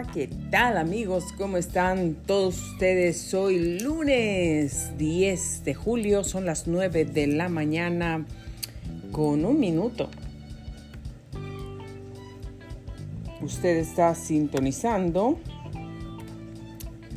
[0.00, 1.34] ¿qué tal amigos?
[1.36, 3.34] ¿Cómo están todos ustedes?
[3.34, 8.24] Hoy lunes 10 de julio, son las 9 de la mañana
[9.10, 10.08] con un minuto.
[13.42, 15.38] Usted está sintonizando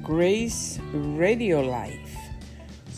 [0.05, 0.81] Grace
[1.17, 2.03] Radio Live.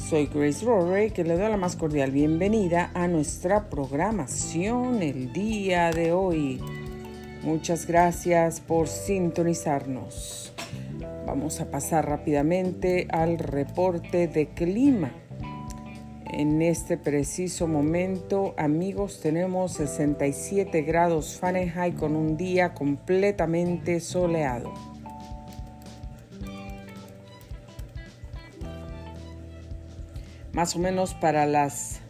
[0.10, 5.92] Soy Grace Rory, que le doy la más cordial bienvenida a nuestra programación el día
[5.92, 6.60] de hoy.
[7.48, 10.52] Muchas gracias por sintonizarnos.
[11.26, 15.14] Vamos a pasar rápidamente al reporte de clima.
[16.30, 24.74] En este preciso momento, amigos, tenemos 67 grados Fahrenheit con un día completamente soleado.
[30.52, 32.02] Más o menos para las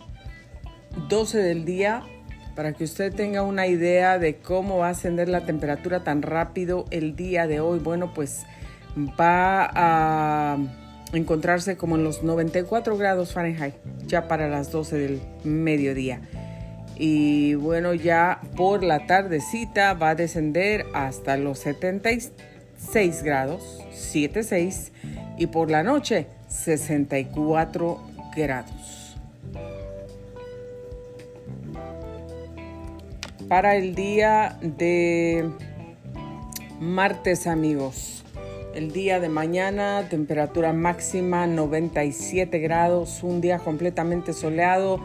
[1.10, 2.02] 12 del día
[2.58, 6.86] para que usted tenga una idea de cómo va a ascender la temperatura tan rápido
[6.90, 7.78] el día de hoy.
[7.78, 8.48] Bueno, pues
[8.98, 10.58] va a
[11.14, 13.76] encontrarse como en los 94 grados Fahrenheit,
[14.08, 16.22] ya para las 12 del mediodía.
[16.96, 24.94] Y bueno, ya por la tardecita va a descender hasta los 76 grados, 76,
[25.38, 28.02] y por la noche 64
[28.36, 28.97] grados.
[33.48, 35.50] Para el día de
[36.80, 38.24] martes, amigos.
[38.76, 45.00] El día de mañana, temperatura máxima 97 grados, un día completamente soleado.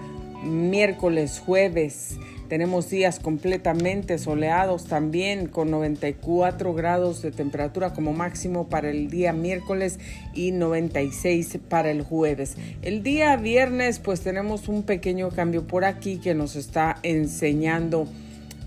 [0.44, 8.90] Miércoles, jueves, tenemos días completamente soleados también con 94 grados de temperatura como máximo para
[8.90, 10.00] el día miércoles
[10.34, 12.56] y 96 para el jueves.
[12.82, 18.08] El día viernes pues tenemos un pequeño cambio por aquí que nos está enseñando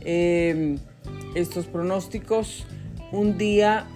[0.06, 0.78] Em,
[1.34, 2.66] estos pronósticos.
[3.12, 3.88] Un día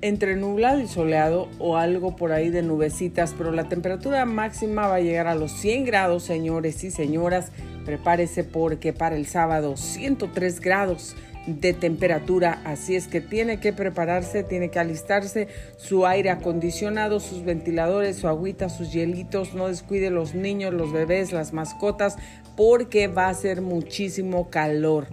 [0.00, 4.96] entre nublado y soleado o algo por ahí de nubecitas, pero la temperatura máxima va
[4.96, 7.50] a llegar a los 100 grados, señores y señoras.
[7.84, 11.16] Prepárese porque para el sábado 103 grados
[11.46, 17.42] de temperatura, así es que tiene que prepararse, tiene que alistarse su aire acondicionado, sus
[17.42, 22.16] ventiladores, su agüita, sus hielitos, no descuide los niños, los bebés, las mascotas,
[22.54, 25.06] porque va a ser muchísimo calor.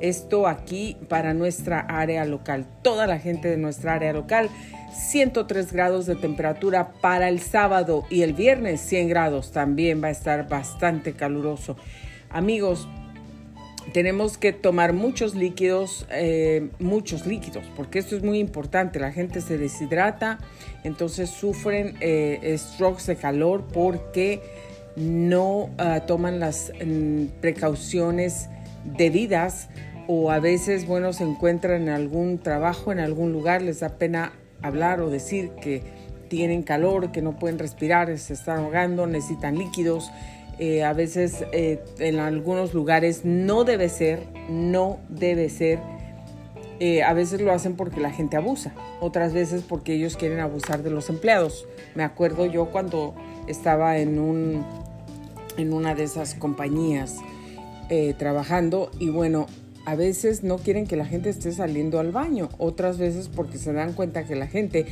[0.00, 4.50] Esto aquí para nuestra área local, toda la gente de nuestra área local.
[4.96, 10.10] 103 grados de temperatura para el sábado y el viernes 100 grados también va a
[10.10, 11.76] estar bastante caluroso.
[12.30, 12.88] Amigos,
[13.92, 18.98] tenemos que tomar muchos líquidos, eh, muchos líquidos, porque esto es muy importante.
[18.98, 20.38] La gente se deshidrata,
[20.82, 24.40] entonces sufren eh, strokes de calor porque
[24.96, 28.48] no ah, toman las mm, precauciones
[28.84, 29.68] debidas
[30.08, 34.32] o a veces, bueno, se encuentran en algún trabajo, en algún lugar, les da pena
[34.62, 35.82] hablar o decir que
[36.28, 40.10] tienen calor, que no pueden respirar, se están ahogando, necesitan líquidos.
[40.58, 45.80] Eh, a veces eh, en algunos lugares no debe ser, no debe ser.
[46.78, 50.82] Eh, a veces lo hacen porque la gente abusa, otras veces porque ellos quieren abusar
[50.82, 51.66] de los empleados.
[51.94, 53.14] Me acuerdo yo cuando
[53.46, 54.64] estaba en, un,
[55.56, 57.16] en una de esas compañías
[58.18, 59.46] trabajando y bueno,
[59.86, 63.72] a veces no quieren que la gente esté saliendo al baño, otras veces porque se
[63.72, 64.84] dan cuenta que la gente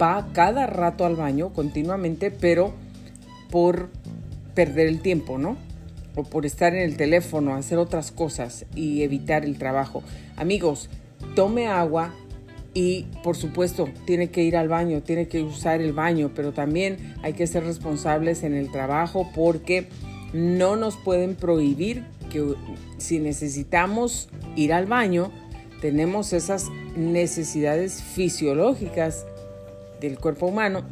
[0.00, 2.74] va cada rato al baño continuamente, pero
[3.50, 3.88] por
[4.54, 5.56] perder el tiempo, ¿no?
[6.14, 10.02] O por estar en el teléfono, hacer otras cosas y evitar el trabajo.
[10.36, 10.90] Amigos,
[11.34, 12.14] tome agua
[12.74, 17.14] y por supuesto tiene que ir al baño, tiene que usar el baño, pero también
[17.22, 19.88] hay que ser responsables en el trabajo porque
[20.34, 22.54] no nos pueden prohibir que
[22.96, 25.30] si necesitamos ir al baño,
[25.82, 29.26] tenemos esas necesidades fisiológicas
[30.00, 30.82] del cuerpo humano,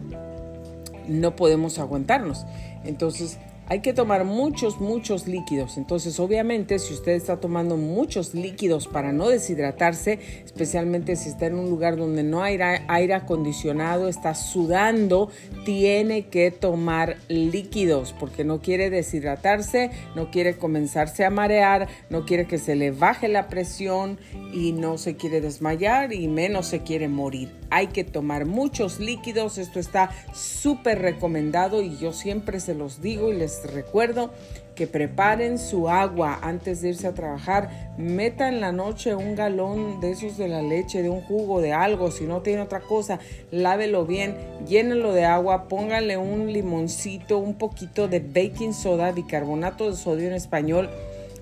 [1.08, 2.44] no podemos aguantarnos.
[2.84, 3.38] Entonces,
[3.70, 5.78] hay que tomar muchos, muchos líquidos.
[5.78, 11.54] Entonces, obviamente, si usted está tomando muchos líquidos para no deshidratarse, especialmente si está en
[11.54, 12.58] un lugar donde no hay
[12.88, 15.30] aire acondicionado, está sudando,
[15.64, 22.48] tiene que tomar líquidos porque no quiere deshidratarse, no quiere comenzarse a marear, no quiere
[22.48, 24.18] que se le baje la presión
[24.52, 27.54] y no se quiere desmayar y menos se quiere morir.
[27.70, 33.32] Hay que tomar muchos líquidos, esto está súper recomendado y yo siempre se los digo
[33.32, 34.30] y les recuerdo
[34.74, 37.94] que preparen su agua antes de irse a trabajar.
[37.98, 41.72] Meta en la noche un galón de esos de la leche, de un jugo, de
[41.72, 42.10] algo.
[42.10, 43.18] Si no tiene otra cosa,
[43.50, 44.36] lávelo bien,
[44.66, 50.34] llénelo de agua, póngale un limoncito, un poquito de baking soda, bicarbonato de sodio en
[50.34, 50.88] español,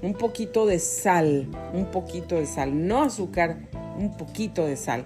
[0.03, 3.57] un poquito de sal, un poquito de sal, no azúcar,
[3.99, 5.05] un poquito de sal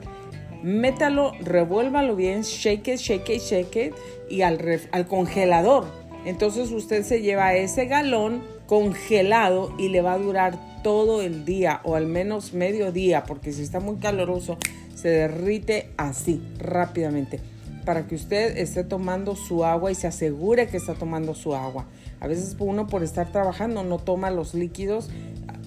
[0.62, 3.94] métalo, revuélvalo bien, shake it, shake it, shake it
[4.31, 6.01] y al congelador.
[6.24, 11.80] Entonces usted se lleva ese galón congelado y le va a durar todo el día
[11.84, 14.58] o al menos medio día porque si está muy caloroso
[14.94, 17.40] se derrite así rápidamente
[17.84, 21.86] para que usted esté tomando su agua y se asegure que está tomando su agua.
[22.20, 25.10] A veces uno por estar trabajando no toma los líquidos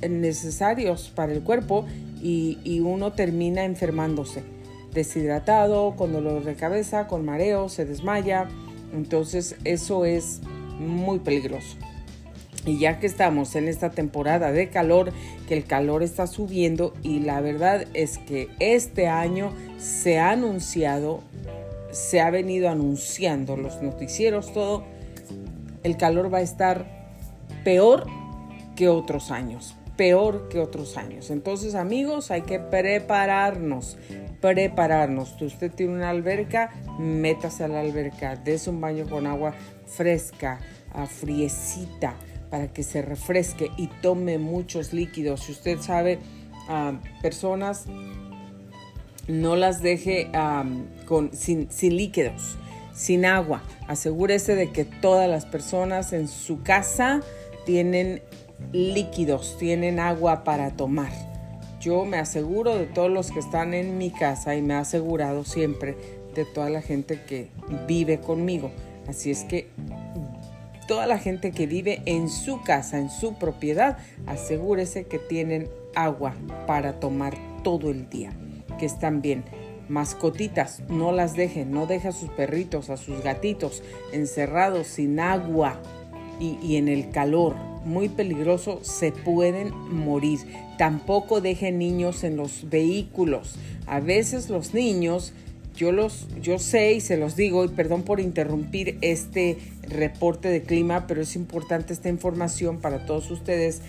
[0.01, 1.85] necesarios para el cuerpo
[2.21, 4.43] y, y uno termina enfermándose,
[4.93, 8.47] deshidratado, con dolor de cabeza, con mareo, se desmaya.
[8.93, 10.41] Entonces eso es
[10.79, 11.77] muy peligroso.
[12.65, 15.13] Y ya que estamos en esta temporada de calor,
[15.47, 21.21] que el calor está subiendo y la verdad es que este año se ha anunciado,
[21.91, 24.83] se ha venido anunciando los noticieros, todo,
[25.83, 26.85] el calor va a estar
[27.63, 28.07] peor
[28.75, 31.29] que otros años, peor que otros años.
[31.29, 33.97] Entonces amigos, hay que prepararnos,
[34.41, 35.41] prepararnos.
[35.41, 39.53] Usted tiene una alberca, métase a la alberca, des un baño con agua
[39.85, 40.59] fresca,
[41.07, 42.15] friecita
[42.49, 45.41] para que se refresque y tome muchos líquidos.
[45.41, 46.19] Si usted sabe,
[46.69, 47.85] ah, personas
[49.27, 50.29] no las deje
[51.05, 52.57] con, sin, sin líquidos,
[52.93, 53.63] sin agua.
[53.87, 57.21] Asegúrese de que todas las personas en su casa
[57.65, 58.21] tienen
[58.71, 61.11] líquidos, tienen agua para tomar.
[61.79, 65.43] Yo me aseguro de todos los que están en mi casa y me he asegurado
[65.43, 65.95] siempre
[66.33, 67.49] de toda la gente que
[67.87, 68.71] vive conmigo.
[69.07, 69.67] Así es que
[70.87, 76.33] toda la gente que vive en su casa, en su propiedad, asegúrese que tienen agua
[76.67, 78.31] para tomar todo el día,
[78.79, 79.43] que están bien.
[79.87, 85.79] Mascotitas, no las dejen, no dejen a sus perritos, a sus gatitos encerrados sin agua
[86.39, 87.74] y en el calor.
[87.85, 90.39] Muy peligroso, se pueden morir.
[90.77, 93.55] Tampoco dejen niños en los vehículos.
[93.87, 95.33] A veces los niños
[95.75, 99.57] yo los yo sé y se los digo y perdón por interrumpir este
[99.89, 103.81] reporte de clima, pero es importante esta información para todos ustedes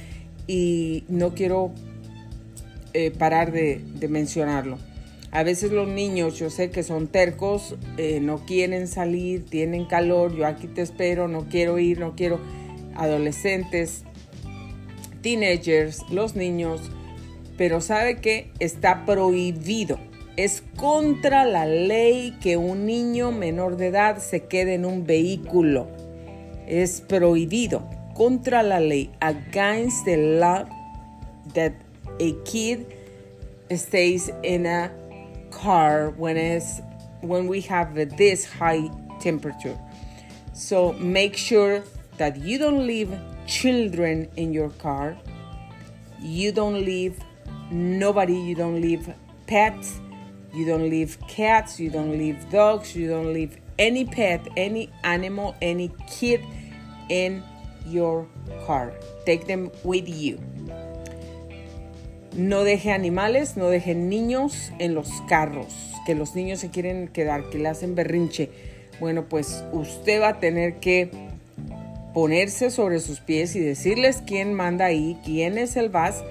[0.49, 1.73] y no quiero
[2.93, 4.79] eh, parar de, mencionarlo.
[5.31, 10.35] A veces los niños, yo sé que son tercos, eh, no quieren salir, tienen calor,
[10.35, 12.41] yo aquí te espero, no quiero ir, no quiero.
[12.97, 14.05] Adolescentes,
[15.23, 16.81] teenagers, los niños,
[17.57, 19.99] pero sabe que está prohibido
[20.37, 25.89] es contra la ley que un niño menor de edad se quede en un vehículo.
[26.67, 27.89] Es prohibido.
[28.15, 29.11] Contra la ley.
[29.21, 30.67] Against the law
[31.55, 31.73] that
[32.21, 32.87] a kid
[33.75, 34.91] stays in a
[35.51, 36.83] car when it's
[37.23, 38.91] when we have this high
[39.21, 39.77] temperature.
[40.53, 41.83] So make sure
[42.19, 43.13] that you don't leave
[43.47, 45.17] children in your car.
[46.21, 47.19] You don't leave
[47.71, 49.13] nobody, you don't leave
[49.47, 50.01] pets
[50.57, 55.55] You don't leave cats, you don't leave dogs, you don't leave any pet, any animal,
[55.61, 56.41] any kid
[57.11, 57.43] in
[57.87, 58.27] your
[58.67, 58.95] car.
[59.27, 60.41] Take them with you.
[62.33, 65.75] No deje animales, no deje niños en los carros,
[66.07, 68.49] que los niños se quieren quedar, que le hacen berrinche.
[68.99, 71.11] Bueno, pues usted va a tener que
[72.17, 76.25] ponerse sobre sus pies y decirles quién manda ahí, quién es el VAS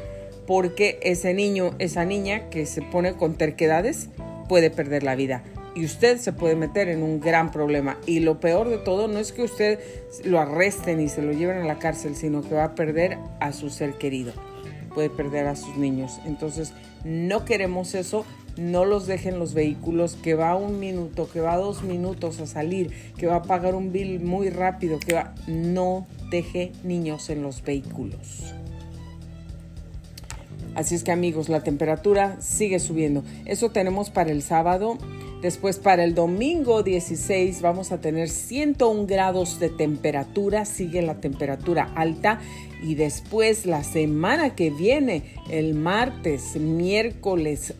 [0.47, 4.09] porque ese niño, esa niña que se pone con terquedades
[4.49, 5.43] puede perder la vida
[5.75, 7.99] y usted se puede meter en un gran problema.
[8.07, 9.79] Y lo peor de todo no es que usted
[10.23, 13.53] lo arresten y se lo lleven a la cárcel, sino que va a perder a
[13.53, 14.33] su ser querido,
[14.95, 16.19] puede perder a sus niños.
[16.25, 16.73] Entonces,
[17.03, 18.25] no queremos eso.
[18.57, 22.91] No los dejen los vehículos que va un minuto, que va dos minutos a salir,
[23.17, 25.35] que va a pagar un bill muy rápido, que va...
[25.47, 28.53] No deje niños en los vehículos.
[30.75, 33.23] Así es que amigos, la temperatura sigue subiendo.
[33.45, 34.97] Eso tenemos para el sábado.
[35.41, 41.91] Después para el domingo 16 vamos a tener 101 grados de temperatura, sigue la temperatura
[41.95, 42.39] alta
[42.81, 47.75] y después la semana que viene, el martes, miércoles,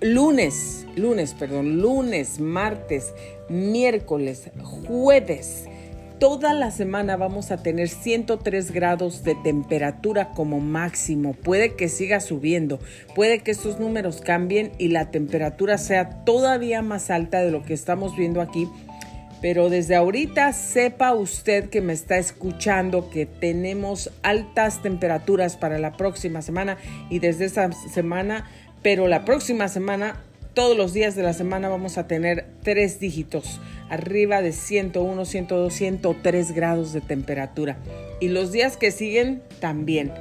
[0.00, 3.12] lunes, lunes, perdón, lunes, martes,
[3.48, 5.66] miércoles, jueves
[6.18, 11.34] Toda la semana vamos a tener 103 grados de temperatura como máximo.
[11.34, 12.80] Puede que siga subiendo,
[13.14, 17.74] puede que estos números cambien y la temperatura sea todavía más alta de lo que
[17.74, 18.66] estamos viendo aquí.
[19.46, 25.96] Pero desde ahorita sepa usted que me está escuchando que tenemos altas temperaturas para la
[25.96, 26.78] próxima semana
[27.10, 28.50] y desde esta semana,
[28.82, 30.20] pero la próxima semana
[30.52, 35.72] todos los días de la semana vamos a tener tres dígitos, arriba de 101, 102,
[35.72, 37.76] 103 grados de temperatura.
[38.20, 40.12] Y los días que siguen también.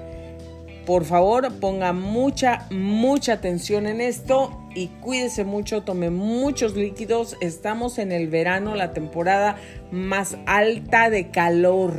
[0.86, 7.38] Por favor, ponga mucha, mucha atención en esto y cuídese mucho, tome muchos líquidos.
[7.40, 9.56] Estamos en el verano, la temporada
[9.90, 11.94] más alta de calor.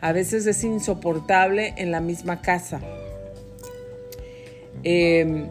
[0.00, 2.80] A veces es insoportable en la misma casa.
[4.84, 5.48] Em,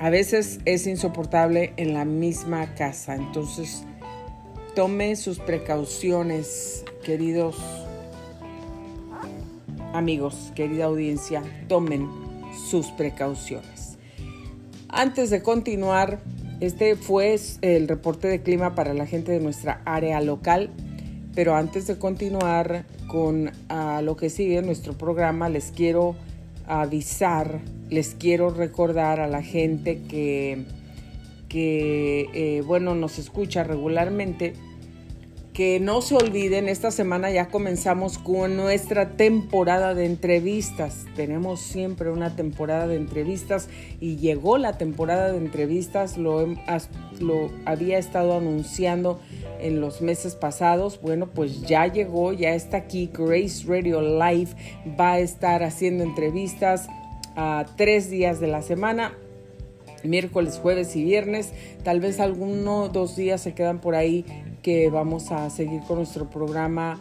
[0.00, 3.16] a veces es insoportable en la misma casa.
[3.16, 3.84] Entonces,
[4.74, 7.56] tome sus precauciones, queridos
[9.92, 12.08] amigos, querida audiencia, tomen
[12.70, 13.75] sus precauciones.
[14.98, 16.20] Antes de continuar,
[16.60, 20.70] este fue el reporte de clima para la gente de nuestra área local,
[21.34, 26.16] pero antes de continuar con ah, lo que sigue nuestro programa, les quiero
[26.66, 27.60] avisar,
[27.90, 30.64] les quiero recordar a la gente que,
[31.50, 34.54] que eh, bueno, nos escucha regularmente
[35.56, 41.06] que no se olviden, esta semana ya comenzamos con nuestra temporada de entrevistas.
[41.16, 46.46] Tenemos siempre una temporada de entrevistas y llegó la temporada de entrevistas, lo,
[47.20, 49.18] lo había estado anunciando
[49.58, 51.00] en los meses pasados.
[51.00, 53.08] Bueno, pues ya llegó, ya está aquí.
[53.10, 54.50] Grace Radio Live
[55.00, 56.86] va a estar haciendo entrevistas
[57.34, 59.14] a tres días de la semana
[60.06, 61.52] miércoles, jueves y viernes.
[61.82, 64.24] Tal vez alguno dos días se quedan por ahí
[64.66, 67.00] que vamos a seguir con nuestro programa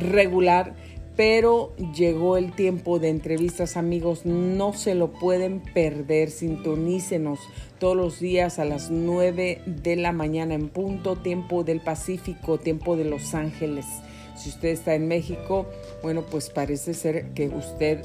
[0.00, 0.74] regular.
[1.14, 4.26] Pero llegó el tiempo de entrevistas, amigos.
[4.26, 6.30] No se lo pueden perder.
[6.30, 7.38] Sintonícenos
[7.78, 12.96] todos los días a las 9 de la mañana en punto, tiempo del Pacífico, tiempo
[12.96, 13.86] de Los Ángeles.
[14.34, 15.66] Si usted está en México,
[16.02, 18.04] bueno, pues parece ser que usted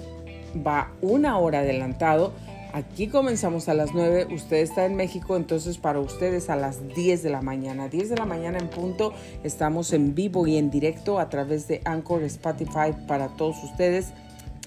[0.56, 2.34] va una hora adelantado
[2.76, 7.24] Aquí comenzamos a las 9, usted está en México, entonces para ustedes a las 10
[7.24, 7.88] de la mañana.
[7.88, 9.14] 10 de la mañana en punto,
[9.46, 14.08] estamos en vivo y en directo a través de Anchor Spotify para todos ustedes.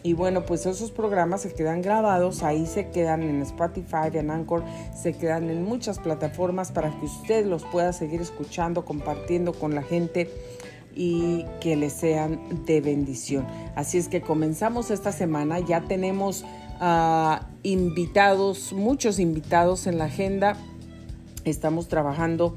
[0.02, 4.64] Y bueno, pues esos programas se quedan grabados, ahí se quedan en Spotify, en Anchor,
[4.96, 9.82] se quedan en muchas plataformas para que usted los pueda seguir escuchando, compartiendo con la
[9.82, 10.30] gente
[10.94, 13.46] y que les sean de bendición.
[13.76, 16.46] Así es que comenzamos esta semana, ya tenemos
[17.62, 20.56] invitados, muchos invitados en la agenda.
[21.44, 22.56] Estamos trabajando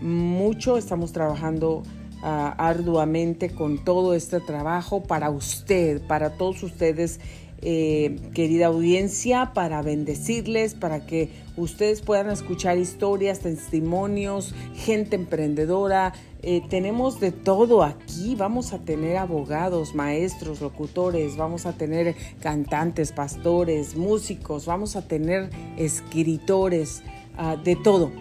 [0.00, 1.82] mucho, estamos trabajando
[2.22, 7.20] ah, arduamente con todo este trabajo para usted, para todos ustedes
[7.60, 16.12] eh, querida audiencia, para bendecirles, para que ustedes puedan escuchar historias, testimonios, gente emprendedora.
[16.42, 18.36] Eh, tenemos de todo aquí.
[18.36, 25.50] Vamos a tener abogados, maestros, locutores, vamos a tener cantantes, pastores, músicos, vamos a tener
[25.76, 27.02] escritores,
[27.36, 28.12] ah, de todo.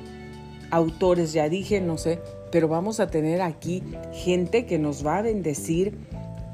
[0.71, 2.19] Autores, ya dije, no sé,
[2.51, 3.83] pero vamos a tener aquí
[4.13, 5.97] gente que nos va a bendecir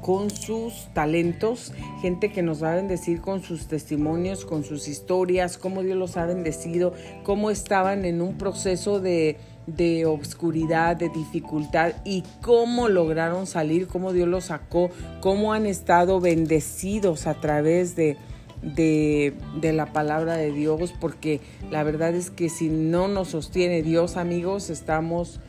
[0.04, 5.56] con sus talentos, gente que nos va a bendecir con sus testimonios, con sus historias,
[5.56, 6.92] cómo Dios los ha bendecido,
[7.22, 14.12] cómo estaban en un proceso de, de obscuridad, de dificultad y cómo lograron salir, cómo
[14.12, 14.90] Dios los sacó,
[15.22, 18.18] cómo han estado bendecidos a través de,
[18.60, 23.82] de, de, la palabra de Dios, porque la verdad es que si no nos sostiene
[23.82, 25.40] Dios, amigos, estamos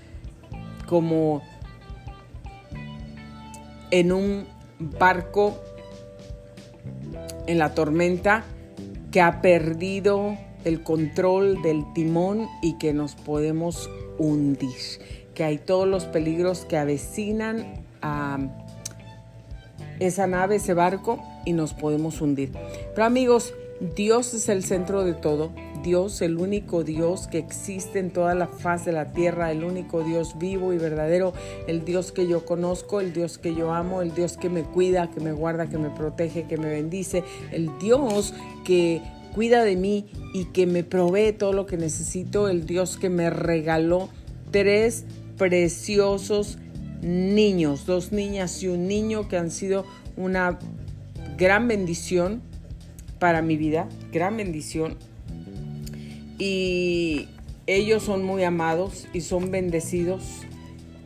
[0.88, 1.41] como
[3.92, 4.48] en un
[4.80, 5.60] barco
[7.48, 8.44] en la tormenta
[9.12, 14.70] que ha perdido el control del timón y que nos podemos hundir,
[15.34, 18.39] que hay todos los peligros que avecinan a
[20.00, 22.51] esa nave, ese barco y nos podemos hundir.
[22.94, 23.54] Pero amigos,
[23.96, 25.51] Dios es el centro de todo.
[25.86, 30.04] Dios, el único Dios que existe en toda la faz de la tierra, el único
[30.04, 31.32] Dios vivo y verdadero,
[31.68, 35.12] el Dios que yo conozco, el Dios que yo amo, el Dios que me cuida,
[35.12, 39.04] que me guarda, que me protege, que me bendice, el Dios que
[39.36, 43.30] cuida de mí y que me provee todo lo que necesito, el Dios que me
[43.30, 44.10] regaló
[44.50, 45.06] tres
[45.38, 46.58] preciosos
[47.04, 49.86] niños, dos niñas y un niño que han sido
[50.18, 50.58] una
[51.38, 52.42] gran bendición
[53.20, 54.98] para mi vida, gran bendición
[56.38, 57.27] y
[57.68, 60.24] ellos son muy amados y son bendecidos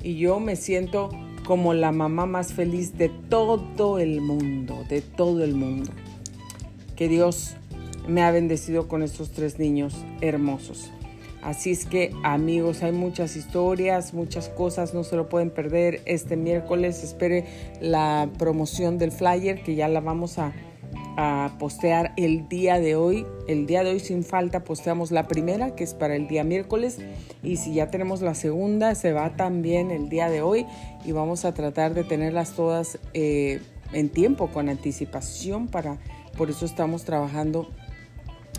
[0.04, 1.10] y yo me siento
[1.46, 5.92] como la mamá más feliz de todo el mundo, de todo el mundo.
[6.96, 7.56] Que Dios
[8.08, 10.92] me ha bendecido con estos tres niños hermosos.
[11.42, 16.02] Así es que amigos, hay muchas historias, muchas cosas, no se lo pueden perder.
[16.06, 17.46] Este miércoles espere
[17.82, 20.54] la promoción del flyer que ya la vamos a
[21.22, 23.26] a postear el día de hoy.
[23.46, 27.00] El día de hoy sin falta posteamos la primera, que es para el día miércoles.
[27.44, 30.66] Y si ya tenemos la segunda, se va también el día de hoy.
[31.04, 33.60] Y vamos a tratar de tenerlas todas eh,
[33.92, 35.98] en tiempo, con anticipación para,
[36.38, 37.70] por eso estamos trabajando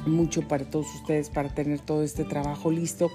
[0.06, 3.10] mucho para todos ustedes, para tener todo este trabajo listo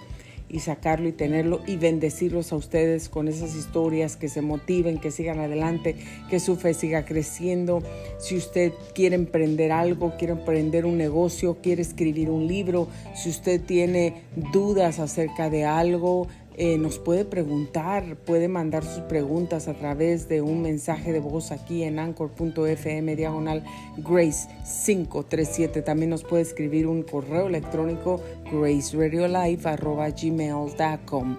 [0.49, 5.11] y sacarlo y tenerlo y bendecirlos a ustedes con esas historias que se motiven, que
[5.11, 5.95] sigan adelante,
[6.29, 7.81] que su fe siga creciendo.
[8.19, 13.61] Si usted quiere emprender algo, quiere emprender un negocio, quiere escribir un libro, si usted
[13.61, 20.29] tiene dudas acerca de algo, eh, nos puede preguntar, puede mandar sus preguntas a través
[20.29, 23.63] de un mensaje de voz aquí en anchor.fm diagonal
[23.97, 24.47] Grace
[24.85, 25.81] 537.
[25.81, 28.21] También nos puede escribir un correo electrónico
[28.51, 31.37] graceriolife.gmail.com.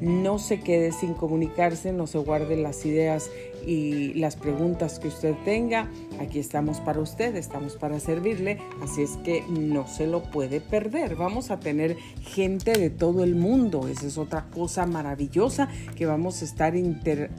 [0.00, 3.30] No se quede sin comunicarse, no se guarde las ideas
[3.66, 5.90] y las preguntas que usted tenga.
[6.20, 11.16] Aquí estamos para usted, estamos para servirle, así es que no se lo puede perder.
[11.16, 16.42] Vamos a tener gente de todo el mundo, esa es otra cosa maravillosa que vamos
[16.42, 17.30] a estar inter,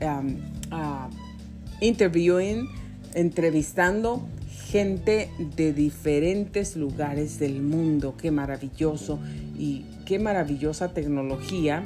[1.80, 2.68] interviewing,
[3.14, 4.28] entrevistando
[4.68, 8.14] gente de diferentes lugares del mundo.
[8.16, 9.18] Qué maravilloso
[9.58, 11.84] y qué maravillosa tecnología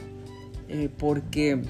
[0.69, 1.61] eh, porque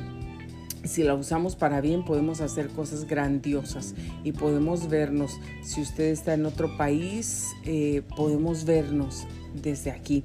[0.85, 5.41] si la usamos para bien podemos hacer cosas grandiosas y podemos vernos.
[5.63, 10.25] Si usted está en otro país, eh, podemos vernos desde aquí.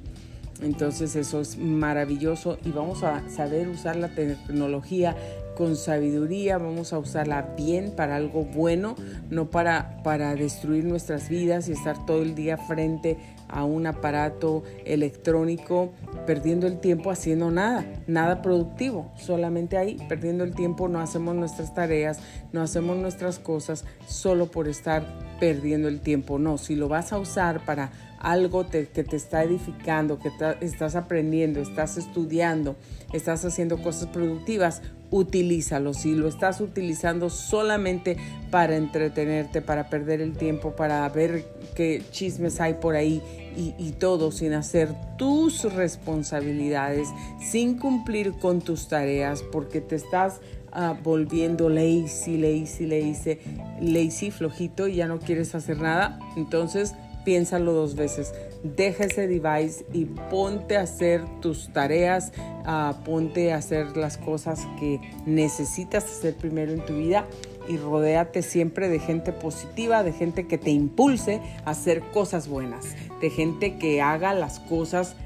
[0.62, 5.16] Entonces eso es maravilloso y vamos a saber usar la tecnología
[5.56, 8.94] con sabiduría, vamos a usarla bien para algo bueno,
[9.30, 13.16] no para, para destruir nuestras vidas y estar todo el día frente
[13.52, 15.92] a un aparato electrónico
[16.26, 21.74] perdiendo el tiempo haciendo nada, nada productivo, solamente ahí perdiendo el tiempo, no hacemos nuestras
[21.74, 22.20] tareas,
[22.52, 25.04] no hacemos nuestras cosas solo por estar
[25.40, 26.38] perdiendo el tiempo.
[26.38, 27.90] No, si lo vas a usar para
[28.20, 32.76] algo que te está edificando, que estás aprendiendo, estás estudiando,
[33.12, 35.94] estás haciendo cosas productivas, utilízalo.
[35.94, 38.16] Si lo estás utilizando solamente
[38.50, 43.22] para entretenerte, para perder el tiempo, para ver qué chismes hay por ahí
[43.56, 47.08] y, todo sin hacer tus responsabilidades,
[47.40, 50.40] sin cumplir con tus tareas, porque te estás
[50.72, 53.38] ah, volviendo lazy, lazy, lazy,
[53.80, 58.32] lazy, flojito y ya no quieres hacer nada, entonces piénsalo dos veces.
[58.62, 62.32] Deja ese device y ponte a hacer tus tareas,
[62.66, 67.26] uh, ponte a hacer las cosas que necesitas hacer primero en tu vida
[67.68, 72.96] y rodéate siempre de gente positiva, de gente que te impulse a hacer cosas buenas,
[73.20, 75.16] de gente que haga las cosas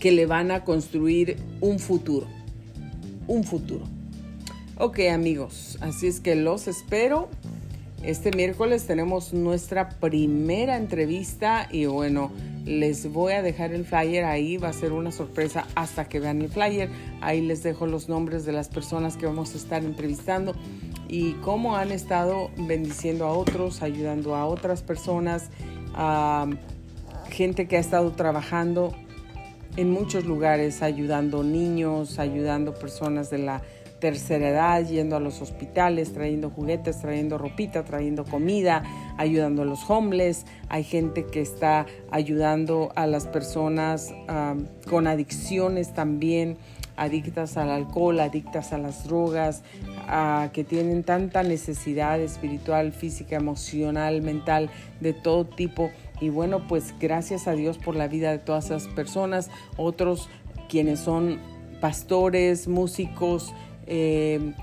[0.00, 2.26] que le van a construir un futuro,
[3.26, 3.84] un futuro.
[4.76, 7.28] Ok amigos, así es que los espero
[8.02, 12.30] este miércoles tenemos nuestra primera entrevista y bueno,
[12.64, 16.40] les voy a dejar el flyer ahí, va a ser una sorpresa hasta que vean
[16.40, 16.88] el flyer.
[17.20, 20.54] Ahí les dejo los nombres de las personas que vamos a estar entrevistando
[21.08, 25.50] y cómo han estado bendiciendo a otros, ayudando a otras personas,
[25.94, 26.46] a
[27.30, 28.94] gente que ha estado trabajando
[29.76, 33.62] en muchos lugares, ayudando niños, ayudando personas de la
[34.00, 38.82] tercera edad, yendo a los hospitales, trayendo juguetes, trayendo ropita, trayendo comida,
[39.18, 40.46] ayudando a los homeless.
[40.68, 44.12] Hay gente que está ayudando a las personas
[44.88, 46.56] con adicciones también,
[46.96, 49.62] adictas al alcohol, adictas a las drogas,
[50.52, 55.90] que tienen tanta necesidad espiritual, física, emocional, mental, de todo tipo.
[56.20, 60.28] Y bueno, pues gracias a Dios por la vida de todas esas personas, otros
[60.68, 61.38] quienes son
[61.80, 63.54] pastores, músicos,
[63.90, 64.54] eh,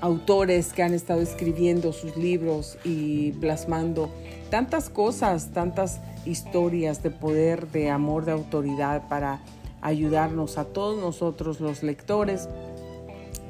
[0.00, 4.10] autores que han estado escribiendo sus libros y plasmando
[4.50, 9.40] tantas cosas, tantas historias de poder, de amor, de autoridad para
[9.82, 12.48] ayudarnos a todos nosotros los lectores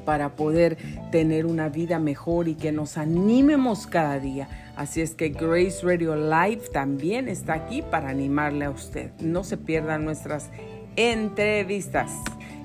[0.05, 0.77] para poder
[1.11, 4.49] tener una vida mejor y que nos animemos cada día.
[4.75, 9.11] Así es que Grace Radio Live también está aquí para animarle a usted.
[9.19, 10.49] No se pierdan nuestras
[10.95, 12.11] entrevistas.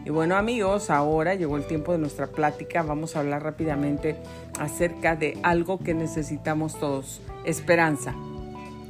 [0.05, 2.83] Y bueno amigos, ahora llegó el tiempo de nuestra plática.
[2.83, 4.17] Vamos a hablar rápidamente
[4.61, 7.23] acerca de algo que necesitamos todos.
[7.47, 8.15] Esperanza.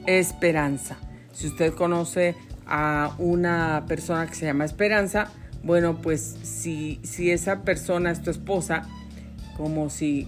[0.06, 0.96] Esperanza.
[1.32, 2.34] Si usted conoce
[2.66, 5.30] a una persona que se llama Esperanza,
[5.62, 8.82] bueno, pues si, si esa persona es tu esposa,
[9.56, 10.26] como si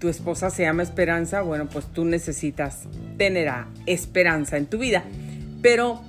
[0.00, 2.82] tu esposa se llama Esperanza, bueno, pues tú necesitas
[3.16, 3.52] tener
[3.86, 5.04] esperanza en tu vida.
[5.62, 6.02] Pero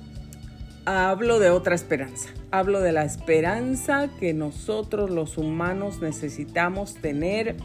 [0.88, 2.30] hablo de otra esperanza.
[2.50, 7.56] Hablo de la esperanza que nosotros los humanos necesitamos tener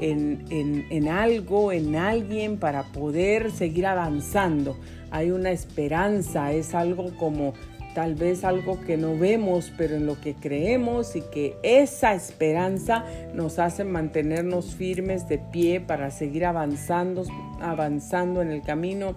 [0.00, 4.76] en, algo, en alguien para poder seguir avanzando.
[5.12, 7.54] Hay una esperanza, es algo como
[7.94, 13.04] tal vez algo que no vemos, pero en lo que creemos y que esa esperanza
[13.32, 17.22] nos hace mantenernos firmes de pie para seguir avanzando,
[17.60, 19.14] avanzando en el camino,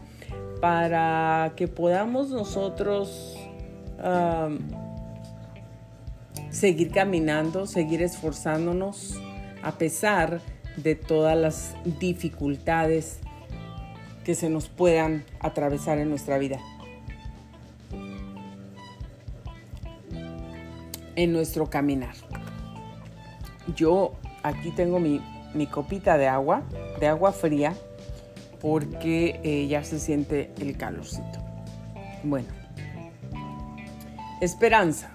[0.62, 3.39] para que podamos nosotros
[6.50, 9.20] seguir caminando, seguir esforzándonos
[9.64, 10.42] a pesar
[10.78, 13.20] de todas las dificultades
[14.24, 16.60] que se nos puedan atravesar en nuestra vida.
[21.16, 22.16] En nuestro caminar.
[23.76, 25.22] Yo aquí tengo mi,
[25.68, 26.64] copita de agua,
[27.00, 27.74] de agua fría,
[28.62, 31.40] porque eh, ya se siente el calorcito.
[32.24, 32.59] Bueno,
[34.42, 35.12] esperanza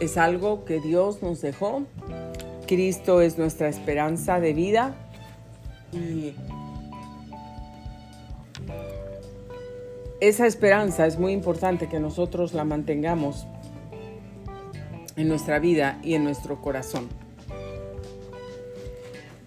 [0.00, 1.82] es algo que Dios nos dejó.
[2.66, 4.94] Cristo es nuestra esperanza de vida
[5.92, 6.34] y
[10.20, 13.46] esa esperanza es muy importante que nosotros la mantengamos
[15.16, 17.08] en nuestra vida y en nuestro corazón.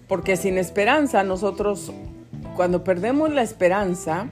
[0.06, 1.92] Porque sin esperanza nosotros,
[2.56, 4.28] cuando perdemos la esperanza,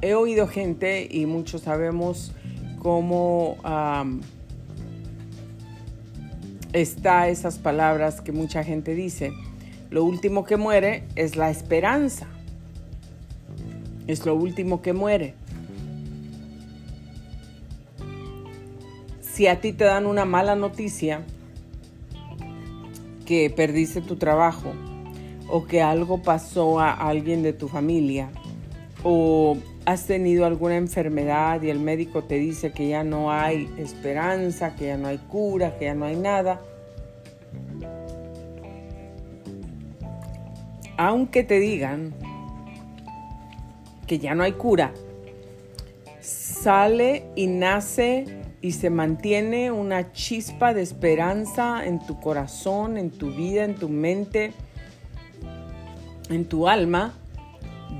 [0.00, 2.32] he oído gente y muchos sabemos
[2.82, 3.58] cómo
[6.72, 9.32] está esas palabras que mucha gente dice.
[9.88, 12.26] Lo último que muere es la esperanza.
[14.08, 15.34] Es lo último que muere.
[19.20, 21.24] Si a ti te dan una mala noticia,
[23.24, 24.72] que perdiste tu trabajo,
[25.48, 28.28] o que algo pasó a alguien de tu familia,
[29.04, 34.76] o has tenido alguna enfermedad y el médico te dice que ya no hay esperanza,
[34.76, 36.60] que ya no hay cura, que ya no hay nada,
[40.96, 42.14] aunque te digan
[44.06, 44.92] que ya no hay cura,
[46.20, 53.34] sale y nace y se mantiene una chispa de esperanza en tu corazón, en tu
[53.34, 54.52] vida, en tu mente,
[56.30, 57.14] en tu alma,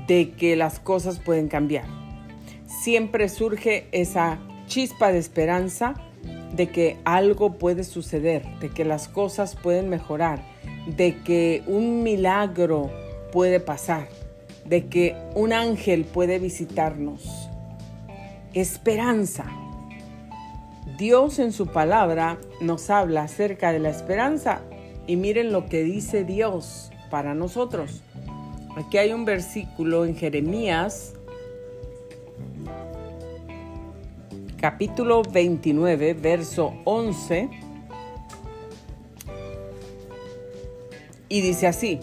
[0.07, 1.85] de que las cosas pueden cambiar.
[2.65, 5.95] Siempre surge esa chispa de esperanza
[6.53, 10.43] de que algo puede suceder, de que las cosas pueden mejorar,
[10.85, 12.91] de que un milagro
[13.31, 14.07] puede pasar,
[14.65, 17.49] de que un ángel puede visitarnos.
[18.53, 19.45] Esperanza.
[20.97, 24.61] Dios en su palabra nos habla acerca de la esperanza
[25.07, 28.03] y miren lo que dice Dios para nosotros.
[28.75, 31.13] Aquí hay un versículo en Jeremías,
[34.57, 37.51] capítulo 29, verso 11,
[41.29, 41.99] y dice así,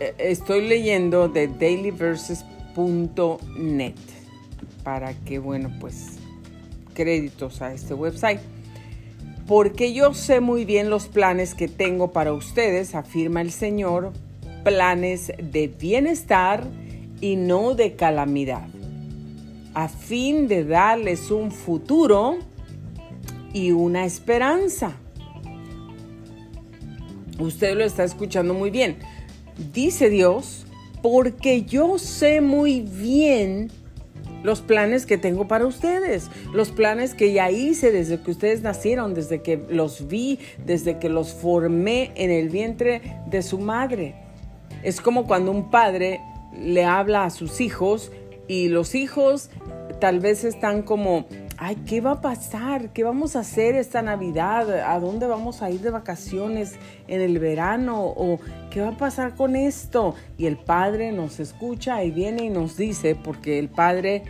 [0.00, 3.94] e, estoy leyendo de dailyverses.net
[4.84, 6.16] para que, bueno, pues
[6.94, 8.40] créditos a este website
[9.48, 14.12] porque yo sé muy bien los planes que tengo para ustedes, afirma el Señor,
[14.62, 16.64] planes de bienestar
[17.22, 18.68] y no de calamidad,
[19.72, 22.36] a fin de darles un futuro
[23.54, 24.96] y una esperanza.
[27.38, 28.98] Usted lo está escuchando muy bien.
[29.72, 30.66] Dice Dios,
[31.00, 33.70] porque yo sé muy bien
[34.42, 39.14] los planes que tengo para ustedes, los planes que ya hice desde que ustedes nacieron,
[39.14, 44.14] desde que los vi, desde que los formé en el vientre de su madre.
[44.82, 46.20] Es como cuando un padre
[46.56, 48.12] le habla a sus hijos
[48.46, 49.50] y los hijos
[50.00, 51.26] tal vez están como,
[51.58, 52.92] ay, ¿qué va a pasar?
[52.92, 54.70] ¿Qué vamos a hacer esta Navidad?
[54.80, 56.76] ¿A dónde vamos a ir de vacaciones
[57.08, 58.04] en el verano?
[58.04, 58.38] ¿O
[58.70, 60.14] qué va a pasar con esto?
[60.36, 64.22] Y el Padre nos escucha y viene y nos dice, porque el Padre,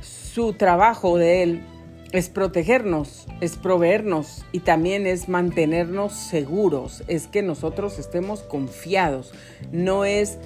[0.00, 1.62] su trabajo de Él
[2.10, 9.32] es protegernos, es proveernos y también es mantenernos seguros, es que nosotros estemos confiados,
[9.72, 10.38] no es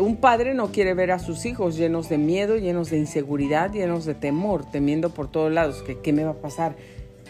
[0.00, 4.04] un padre no quiere ver a sus hijos llenos de miedo, llenos de inseguridad, llenos
[4.04, 6.76] de temor, temiendo por todos lados que qué me va a pasar.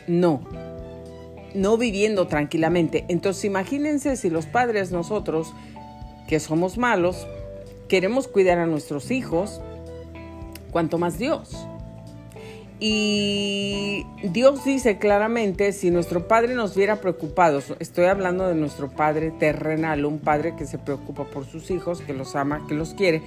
[0.06, 0.40] No,
[1.54, 3.04] no viviendo tranquilamente.
[3.08, 5.52] Entonces imagínense si los padres nosotros,
[6.28, 7.26] que somos malos,
[7.88, 9.60] queremos cuidar a nuestros hijos,
[10.70, 11.66] cuanto más Dios.
[12.82, 19.32] Y Dios dice claramente, si nuestro Padre nos viera preocupados, estoy hablando de nuestro Padre
[19.32, 23.20] terrenal, un Padre que se preocupa por sus hijos, que los ama, que los quiere.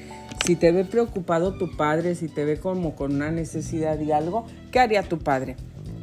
[0.44, 4.48] Si te ve preocupado tu Padre, si te ve como con una necesidad y algo,
[4.72, 5.56] ¿qué haría tu Padre?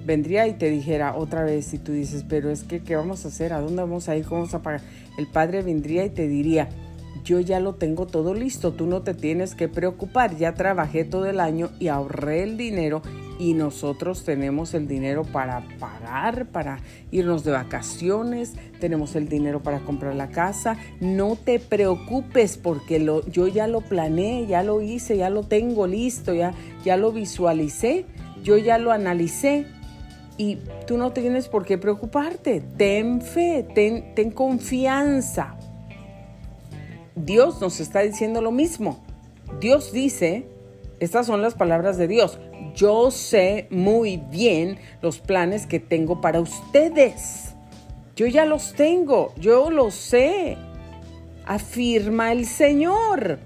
[0.06, 3.28] Vendría y te dijera otra vez, si tú dices, pero es que, ¿qué vamos a
[3.28, 3.52] hacer?
[3.52, 4.24] ¿A dónde vamos a ir?
[4.26, 4.80] ¿Cómo vamos a pagar?
[5.18, 6.68] El Padre vendría y te diría,
[7.24, 11.26] yo ya lo tengo todo listo, tú no te tienes que preocupar, ya trabajé todo
[11.26, 13.02] el año y ahorré el dinero
[13.40, 19.80] y nosotros tenemos el dinero para pagar, para irnos de vacaciones, tenemos el dinero para
[19.80, 20.76] comprar la casa.
[21.00, 25.86] No te preocupes porque lo, yo ya lo planeé, ya lo hice, ya lo tengo
[25.86, 26.52] listo, ya,
[26.84, 28.04] ya lo visualicé,
[28.44, 29.66] yo ya lo analicé.
[30.36, 32.62] Y tú no tienes por qué preocuparte.
[32.76, 35.56] Ten fe, ten, ten confianza.
[37.16, 39.02] Dios nos está diciendo lo mismo.
[39.60, 40.46] Dios dice,
[41.00, 42.38] estas son las palabras de Dios,
[42.74, 47.54] yo sé muy bien los planes que tengo para ustedes.
[48.16, 50.56] Yo ya los tengo, yo lo sé.
[51.46, 53.38] Afirma el Señor.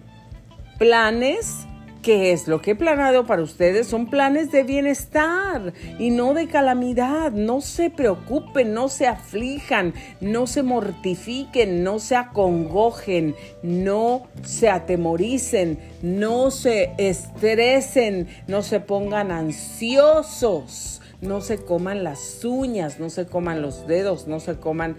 [0.78, 1.66] Planes
[2.04, 3.86] ¿Qué es lo que he planeado para ustedes?
[3.86, 7.32] Son planes de bienestar y no de calamidad.
[7.32, 15.78] No se preocupen, no se aflijan, no se mortifiquen, no se acongojen, no se atemoricen,
[16.02, 23.62] no se estresen, no se pongan ansiosos, no se coman las uñas, no se coman
[23.62, 24.98] los dedos, no se coman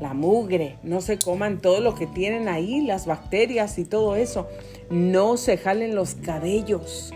[0.00, 4.46] la mugre, no se coman todo lo que tienen ahí, las bacterias y todo eso.
[4.90, 7.12] No se jalen los cabellos.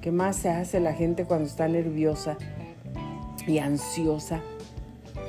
[0.00, 2.36] ¿Qué más se hace la gente cuando está nerviosa
[3.46, 4.40] y ansiosa?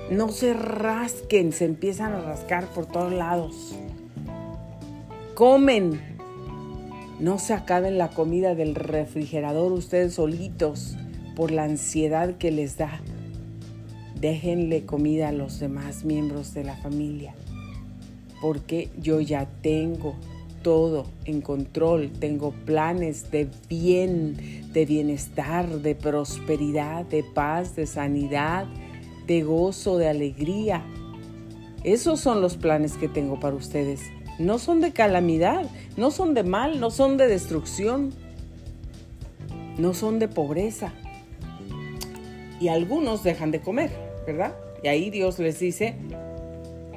[0.10, 3.76] No se rasquen, se empiezan a rascar por todos lados.
[5.34, 6.16] Comen.
[7.20, 10.98] No se acaben la comida del refrigerador ustedes solitos
[11.36, 13.02] por la ansiedad que les da.
[14.20, 17.36] Déjenle comida a los demás miembros de la familia,
[18.42, 20.16] porque yo ya tengo
[20.64, 28.66] todo en control, tengo planes de bien, de bienestar, de prosperidad, de paz, de sanidad,
[29.28, 30.84] de gozo, de alegría.
[31.84, 34.02] Esos son los planes que tengo para ustedes.
[34.40, 38.12] No son de calamidad, no son de mal, no son de destrucción,
[39.78, 40.94] no son de pobreza.
[42.62, 44.56] Y algunos dejan de comer ¿verdad?
[44.84, 45.96] Y ahí Dios les dice,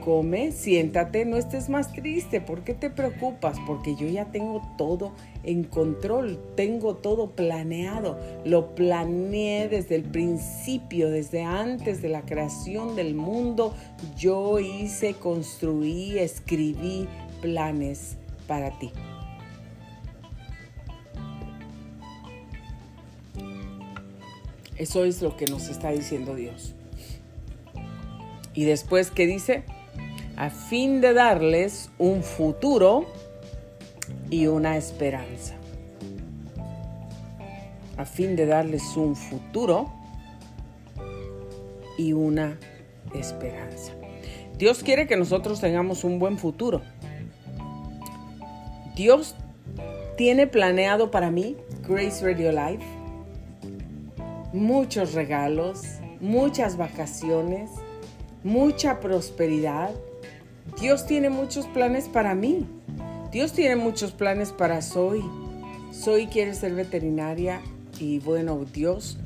[0.08, 3.58] come, siéntate, no estés más triste, ¿por qué te preocupas?
[3.66, 5.12] Porque yo ya tengo todo
[5.42, 12.96] en control, tengo todo planeado, lo planeé desde el principio, desde antes de la creación
[12.96, 13.74] del mundo,
[14.16, 17.06] yo hice, construí, escribí
[17.42, 18.90] planes para ti.
[24.78, 26.74] Eso es lo que nos está diciendo Dios.
[28.58, 29.62] Y después, ¿qué dice?
[30.36, 33.06] A fin de darles un futuro
[34.30, 35.54] y una esperanza.
[37.96, 39.92] A fin de darles un futuro
[41.98, 42.58] y una
[43.14, 43.92] esperanza.
[44.58, 46.82] Dios quiere que nosotros tengamos un buen futuro.
[48.96, 49.36] Dios
[50.16, 51.56] tiene planeado para mí,
[51.88, 52.84] Grace Radio Life,
[54.52, 57.70] muchos regalos, muchas vacaciones,
[58.44, 59.90] mucha prosperidad.
[60.80, 62.66] Dios tiene muchos planes para mí.
[63.32, 65.22] Dios tiene muchos planes para Soy.
[65.90, 67.60] Soy quiere ser veterinaria
[67.98, 69.18] y bueno, Dios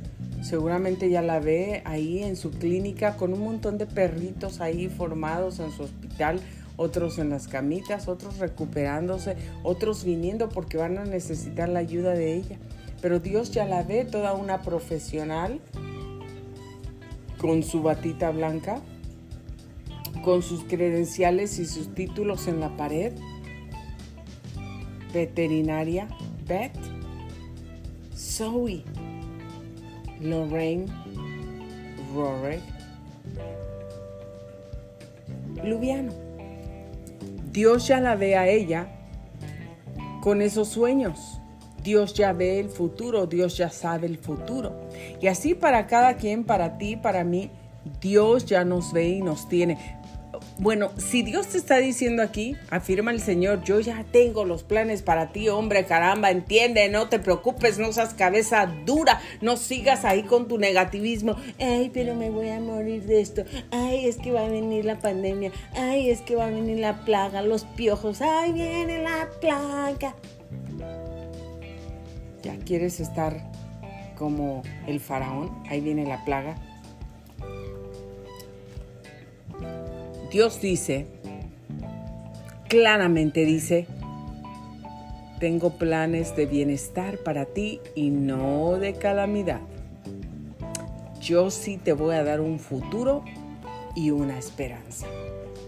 [0.42, 5.60] seguramente ya la ve ahí en su clínica con un montón de perritos ahí formados
[5.60, 6.40] en su hospital,
[6.76, 12.34] otros en las camitas, otros recuperándose, otros viniendo porque van a necesitar la ayuda de
[12.34, 12.56] ella.
[13.00, 15.60] Pero Dios ya la ve toda una profesional
[17.38, 18.80] con su batita blanca
[20.22, 23.12] con sus credenciales y sus títulos en la pared.
[25.12, 26.08] Veterinaria
[26.46, 26.78] Beth,
[28.16, 28.82] Zoe,
[30.20, 30.86] Lorraine,
[32.14, 32.60] Rory,
[35.62, 36.12] Luviano.
[37.52, 38.88] Dios ya la ve a ella
[40.22, 41.38] con esos sueños.
[41.82, 44.72] Dios ya ve el futuro, Dios ya sabe el futuro.
[45.20, 47.50] Y así para cada quien, para ti, para mí,
[48.00, 50.01] Dios ya nos ve y nos tiene.
[50.58, 55.02] Bueno, si Dios te está diciendo aquí, afirma el Señor, yo ya tengo los planes
[55.02, 60.22] para ti, hombre, caramba, entiende, no te preocupes, no seas cabeza dura, no sigas ahí
[60.22, 61.36] con tu negativismo.
[61.58, 63.44] Ay, pero me voy a morir de esto.
[63.70, 65.52] Ay, es que va a venir la pandemia.
[65.74, 68.22] Ay, es que va a venir la plaga, los piojos.
[68.22, 70.14] Ay, viene la plaga.
[72.42, 73.50] ¿Ya quieres estar
[74.16, 75.62] como el faraón?
[75.68, 76.56] Ahí viene la plaga.
[80.32, 81.04] Dios dice,
[82.66, 83.86] claramente dice,
[85.38, 89.60] tengo planes de bienestar para ti y no de calamidad.
[91.20, 93.22] Yo sí te voy a dar un futuro
[93.94, 95.06] y una esperanza.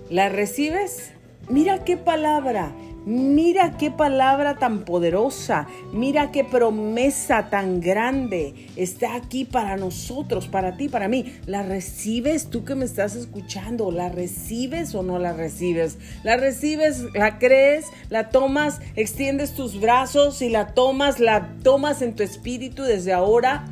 [0.08, 1.12] ¿La recibes?
[1.50, 2.72] Mira qué palabra,
[3.04, 10.76] mira qué palabra tan poderosa, mira qué promesa tan grande está aquí para nosotros, para
[10.76, 11.34] ti, para mí.
[11.46, 13.90] ¿La recibes tú que me estás escuchando?
[13.90, 15.98] ¿La recibes o no la recibes?
[16.22, 22.14] ¿La recibes, la crees, la tomas, extiendes tus brazos y la tomas, la tomas en
[22.14, 23.66] tu espíritu desde ahora?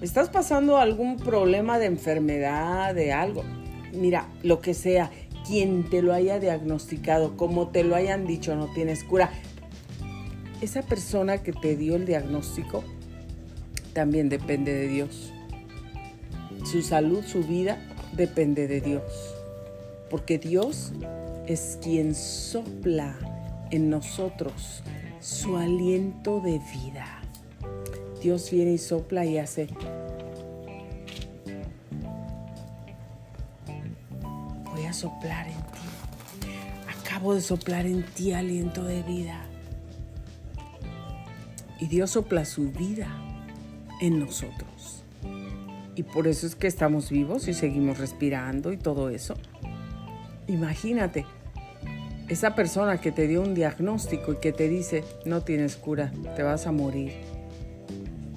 [0.00, 3.42] ¿Estás pasando algún problema de enfermedad, de algo?
[3.92, 5.10] Mira, lo que sea
[5.48, 9.30] quien te lo haya diagnosticado, como te lo hayan dicho, no tienes cura.
[10.60, 12.84] Esa persona que te dio el diagnóstico
[13.94, 15.32] también depende de Dios.
[16.70, 17.78] Su salud, su vida
[18.12, 19.34] depende de Dios.
[20.10, 20.92] Porque Dios
[21.46, 23.16] es quien sopla
[23.70, 24.82] en nosotros
[25.18, 27.22] su aliento de vida.
[28.20, 29.68] Dios viene y sopla y hace
[34.92, 36.48] soplar en ti.
[37.00, 39.44] Acabo de soplar en ti aliento de vida.
[41.80, 43.08] Y Dios sopla su vida
[44.00, 45.04] en nosotros.
[45.94, 49.34] Y por eso es que estamos vivos y seguimos respirando y todo eso.
[50.46, 51.26] Imagínate,
[52.28, 56.42] esa persona que te dio un diagnóstico y que te dice, no tienes cura, te
[56.42, 57.14] vas a morir.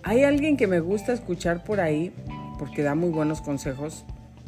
[0.03, 2.11] Hay alguien que me gusta escuchar por ahí
[2.57, 4.05] porque da muy buenos consejos,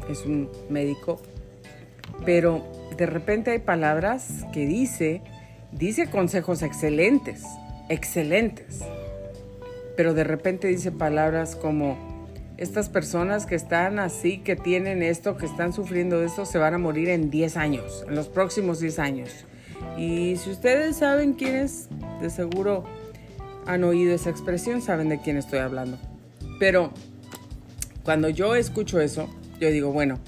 [0.09, 1.21] es un médico
[2.25, 2.63] pero
[2.97, 5.21] de repente hay palabras que dice,
[5.71, 7.43] dice consejos excelentes,
[7.89, 8.81] excelentes,
[9.97, 12.13] pero de repente dice palabras como,
[12.57, 16.77] estas personas que están así, que tienen esto, que están sufriendo esto, se van a
[16.77, 19.29] morir en 10 años, en los próximos 10 años.
[19.97, 21.89] Y si ustedes saben quiénes,
[22.21, 22.83] de seguro
[23.65, 25.97] han oído esa expresión, saben de quién estoy hablando.
[26.59, 26.91] Pero
[28.03, 30.19] cuando yo escucho eso, yo digo, bueno,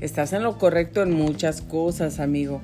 [0.00, 2.62] Estás en lo correcto en muchas cosas, amigo.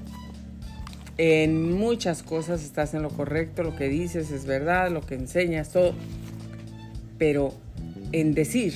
[1.18, 5.70] En muchas cosas estás en lo correcto, lo que dices es verdad, lo que enseñas,
[5.70, 5.94] todo.
[7.18, 7.52] Pero
[8.12, 8.72] en decir,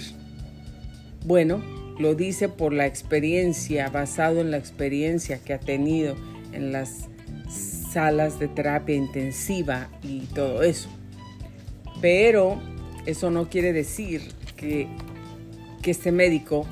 [1.25, 1.63] bueno,
[1.99, 6.17] lo dice por la experiencia, basado en la experiencia que ha tenido
[6.53, 7.09] en las
[7.93, 10.91] salas de terapia intensiva y todo eso.
[12.03, 12.61] Pero
[13.07, 14.21] eso no quiere decir
[14.57, 14.87] que,
[15.81, 16.67] que este médico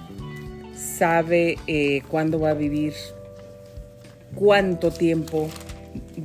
[0.98, 2.92] sabe eh, cuándo va a vivir,
[4.34, 5.48] cuánto tiempo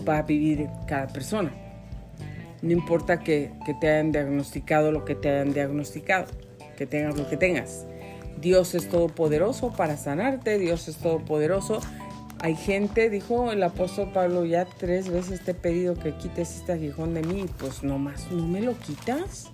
[0.07, 1.51] va a vivir cada persona.
[2.61, 6.25] No importa que, que, te hayan diagnosticado lo que te hayan diagnosticado,
[6.77, 7.85] que tengas lo que tengas.
[8.41, 11.79] Dios es todopoderoso para sanarte, Dios es todopoderoso.
[12.41, 16.73] Hay gente, dijo el apóstol Pablo, ya tres veces te he pedido que quites este
[16.73, 19.51] aguijón de mí, pues nomás no me lo quitas.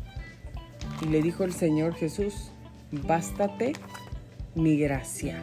[1.01, 2.51] Y le dijo el Señor Jesús,
[2.91, 3.73] bástate
[4.55, 5.35] mi gracia.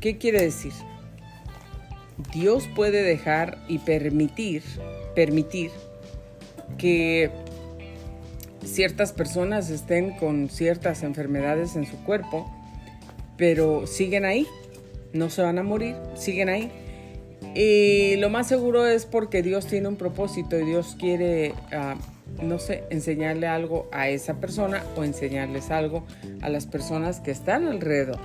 [0.00, 0.72] ¿Qué quiere decir?
[2.32, 4.62] Dios puede dejar y permitir,
[5.14, 5.70] permitir
[6.78, 7.30] que
[8.64, 12.50] ciertas personas estén con ciertas enfermedades en su cuerpo,
[13.36, 14.46] pero siguen ahí,
[15.12, 16.70] no se van a morir, siguen ahí.
[17.54, 21.96] Y lo más seguro es porque Dios tiene un propósito y Dios quiere ah,
[22.40, 26.04] no sé, enseñarle algo a esa persona o enseñarles algo
[26.40, 28.18] a las personas que están alrededor.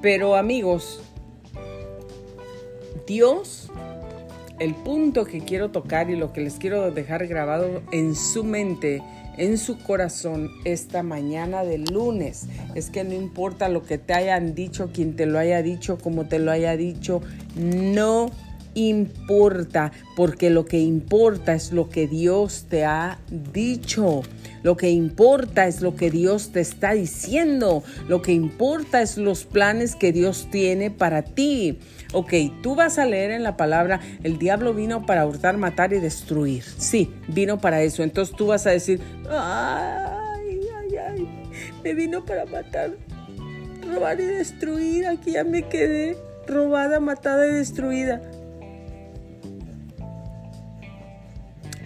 [0.00, 1.00] Pero amigos,
[3.06, 3.70] Dios,
[4.58, 9.02] el punto que quiero tocar y lo que les quiero dejar grabado en su mente,
[9.36, 14.54] en su corazón esta mañana de lunes, es que no importa lo que te hayan
[14.54, 17.22] dicho, quien te lo haya dicho, como te lo haya dicho,
[17.56, 18.30] no
[18.78, 23.18] importa, porque lo que importa es lo que Dios te ha
[23.52, 24.22] dicho.
[24.62, 27.82] Lo que importa es lo que Dios te está diciendo.
[28.08, 31.78] Lo que importa es los planes que Dios tiene para ti.
[32.12, 36.00] Ok, tú vas a leer en la palabra, el diablo vino para hurtar, matar y
[36.00, 36.62] destruir.
[36.62, 38.02] Sí, vino para eso.
[38.02, 41.28] Entonces tú vas a decir, ay, ay, ay,
[41.84, 42.92] me vino para matar,
[43.92, 45.06] robar y destruir.
[45.06, 48.22] Aquí ya me quedé robada, matada y destruida.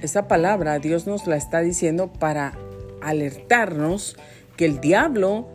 [0.03, 2.59] Esa palabra Dios nos la está diciendo para
[3.01, 4.17] alertarnos
[4.57, 5.49] que el diablo,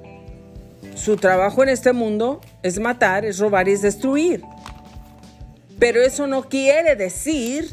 [0.95, 4.41] su trabajo en este mundo es matar, es robar y es destruir.
[5.79, 7.69] Pero eso no quiere decir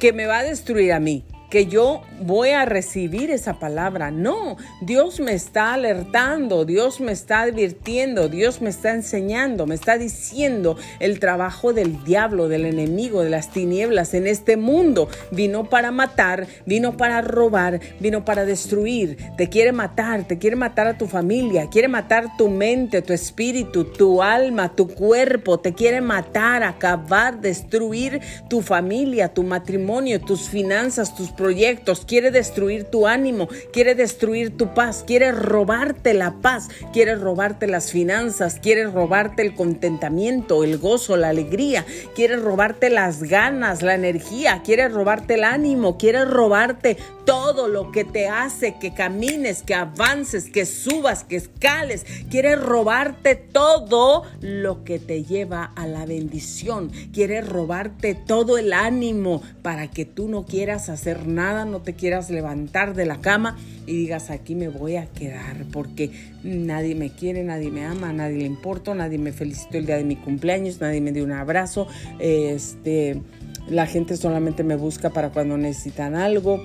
[0.00, 4.10] que me va a destruir a mí, que yo voy a recibir esa palabra.
[4.10, 9.98] No, Dios me está alertando, Dios me está advirtiendo, Dios me está enseñando, me está
[9.98, 15.08] diciendo el trabajo del diablo, del enemigo, de las tinieblas en este mundo.
[15.30, 19.18] Vino para matar, vino para robar, vino para destruir.
[19.36, 23.84] Te quiere matar, te quiere matar a tu familia, quiere matar tu mente, tu espíritu,
[23.84, 31.14] tu alma, tu cuerpo, te quiere matar, acabar, destruir tu familia, tu matrimonio, tus finanzas,
[31.14, 37.14] tus proyectos quiere destruir tu ánimo, quiere destruir tu paz, quiere robarte la paz, quiere
[37.14, 41.84] robarte las finanzas, quiere robarte el contentamiento, el gozo, la alegría,
[42.14, 46.96] quiere robarte las ganas, la energía, quiere robarte el ánimo, quiere robarte
[47.26, 53.34] todo lo que te hace que camines, que avances, que subas, que escales, quiere robarte
[53.34, 60.04] todo lo que te lleva a la bendición, quiere robarte todo el ánimo para que
[60.04, 64.54] tú no quieras hacer nada, no te quieras levantar de la cama y digas aquí
[64.54, 66.10] me voy a quedar porque
[66.42, 70.04] nadie me quiere, nadie me ama, nadie le importo, nadie me felicitó el día de
[70.04, 71.88] mi cumpleaños, nadie me dio un abrazo,
[72.18, 73.20] este,
[73.68, 76.62] la gente solamente me busca para cuando necesitan algo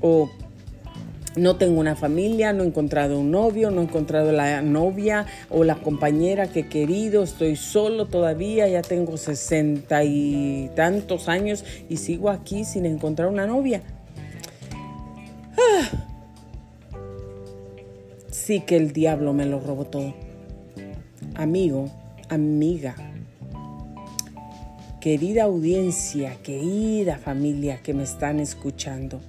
[0.00, 0.30] o
[1.36, 5.64] no tengo una familia, no he encontrado un novio, no he encontrado la novia o
[5.64, 11.96] la compañera que he querido, estoy solo todavía, ya tengo sesenta y tantos años y
[11.96, 13.82] sigo aquí sin encontrar una novia.
[18.44, 20.14] Sí que el diablo me lo robó todo.
[21.36, 21.88] Amigo,
[22.28, 22.96] amiga,
[25.00, 29.20] querida audiencia, querida familia que me están escuchando,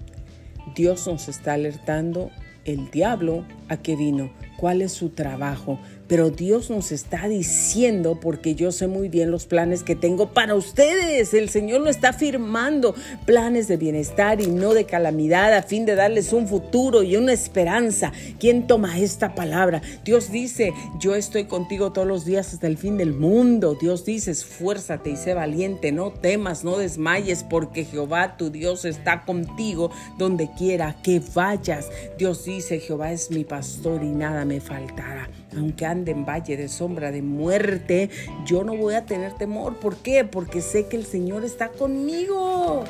[0.75, 2.31] Dios nos está alertando
[2.65, 5.77] el diablo a qué vino, cuál es su trabajo,
[6.13, 10.53] pero Dios nos está diciendo, porque yo sé muy bien los planes que tengo para
[10.53, 11.33] ustedes.
[11.33, 12.93] El Señor lo está firmando,
[13.25, 17.33] planes de bienestar y no de calamidad, a fin de darles un futuro y una
[17.33, 18.11] esperanza.
[18.39, 19.81] ¿Quién toma esta palabra?
[20.05, 23.75] Dios dice, yo estoy contigo todos los días hasta el fin del mundo.
[23.81, 29.25] Dios dice, esfuérzate y sé valiente, no temas, no desmayes, porque Jehová tu Dios está
[29.25, 29.89] contigo
[30.19, 31.89] donde quiera que vayas.
[32.19, 36.67] Dios dice, Jehová es mi pastor y nada me faltará aunque ande en valle de
[36.67, 38.09] sombra de muerte,
[38.45, 39.79] yo no voy a tener temor.
[39.79, 40.23] ¿Por qué?
[40.23, 42.83] Porque sé que el Señor está conmigo.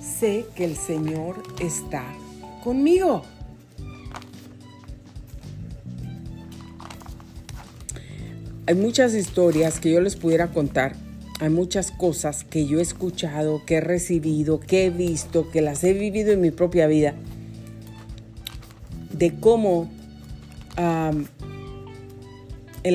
[0.00, 2.04] Sé que el Señor está
[2.62, 3.22] conmigo.
[8.66, 10.94] Hay muchas historias que yo les pudiera contar.
[11.40, 15.84] Hay muchas cosas que yo he escuchado, que he recibido, que he visto, que las
[15.84, 17.14] he vivido en mi propia vida
[19.14, 19.90] de cómo
[20.76, 21.26] el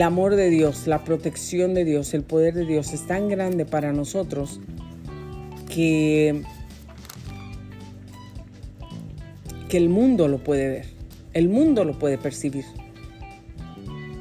[0.02, 3.94] amor de Dios, la protección de Dios, el poder de Dios es tan grande para
[3.94, 4.60] nosotros
[5.74, 6.44] que,
[9.70, 10.86] que el mundo lo puede ver,
[11.34, 12.66] el mundo lo puede percibir.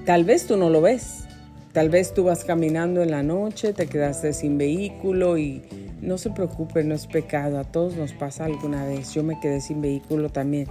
[0.05, 1.25] Tal vez tú no lo ves,
[1.73, 5.63] tal vez tú vas caminando en la noche, te quedaste sin vehículo y
[6.01, 9.61] no se preocupe, no es pecado, a todos nos pasa alguna vez, yo me quedé
[9.61, 10.69] sin vehículo también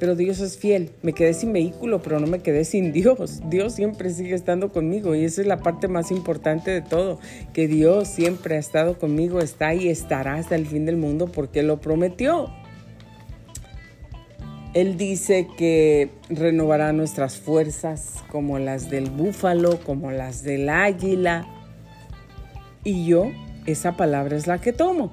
[0.00, 0.90] pero Dios es fiel.
[1.02, 3.40] Me quedé sin vehículo, pero no me quedé sin Dios.
[3.48, 7.20] Dios siempre sigue estando conmigo y esa es la parte más importante de todo,
[7.52, 11.62] que Dios siempre ha estado conmigo, está y estará hasta el fin del mundo porque
[11.62, 12.50] lo prometió.
[14.72, 21.46] Él dice que renovará nuestras fuerzas como las del búfalo, como las del águila.
[22.84, 23.30] Y yo,
[23.66, 25.12] esa palabra es la que tomo.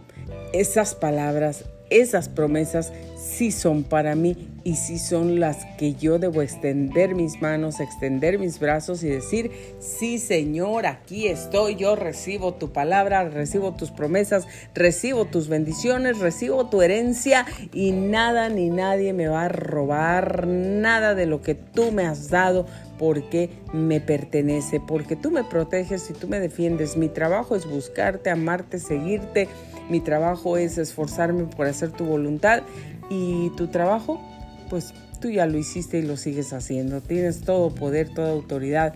[0.53, 6.41] Esas palabras, esas promesas sí son para mí y si son las que yo debo
[6.41, 12.73] extender mis manos, extender mis brazos y decir, sí Señor, aquí estoy, yo recibo tu
[12.73, 19.27] palabra, recibo tus promesas, recibo tus bendiciones, recibo tu herencia y nada ni nadie me
[19.27, 22.65] va a robar nada de lo que tú me has dado
[22.97, 26.97] porque me pertenece, porque tú me proteges y tú me defiendes.
[26.97, 29.47] Mi trabajo es buscarte, amarte, seguirte.
[29.89, 32.63] Mi trabajo es esforzarme por hacer tu voluntad
[33.09, 34.21] y tu trabajo
[34.69, 37.01] pues tú ya lo hiciste y lo sigues haciendo.
[37.01, 38.95] Tienes todo poder, toda autoridad.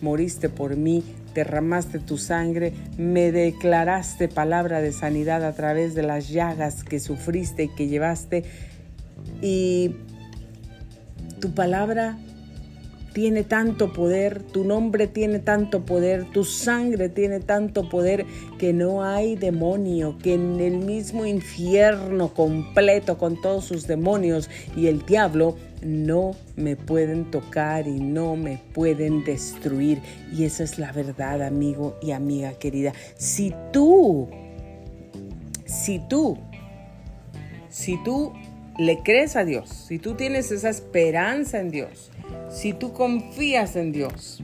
[0.00, 6.28] Moriste por mí, derramaste tu sangre, me declaraste palabra de sanidad a través de las
[6.28, 8.44] llagas que sufriste y que llevaste.
[9.40, 9.94] Y
[11.40, 12.18] tu palabra
[13.12, 18.26] tiene tanto poder, tu nombre tiene tanto poder, tu sangre tiene tanto poder
[18.58, 24.86] que no hay demonio, que en el mismo infierno completo con todos sus demonios y
[24.86, 30.00] el diablo no me pueden tocar y no me pueden destruir.
[30.32, 32.92] Y esa es la verdad, amigo y amiga querida.
[33.16, 34.28] Si tú,
[35.64, 36.38] si tú
[37.68, 38.32] Si tú
[38.78, 42.10] le crees a Dios, si tú tienes esa esperanza en Dios,
[42.50, 44.42] si tú confías en Dios,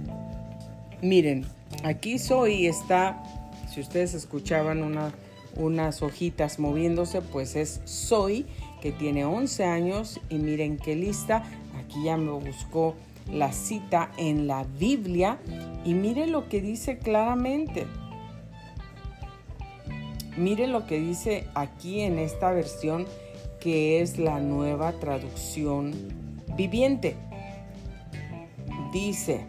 [1.02, 1.44] miren,
[1.84, 3.22] aquí soy está,
[3.72, 4.82] si ustedes escuchaban
[5.56, 8.46] unas hojitas moviéndose, pues es Soy,
[8.80, 11.42] que tiene 11 años y miren qué lista,
[11.78, 12.94] aquí ya me buscó
[13.32, 15.38] la cita en la Biblia
[15.84, 17.86] y miren lo que dice claramente.
[20.36, 23.06] Mire lo que dice aquí en esta versión
[23.60, 25.92] que es la nueva traducción
[26.56, 27.16] viviente.
[28.92, 29.46] Dice,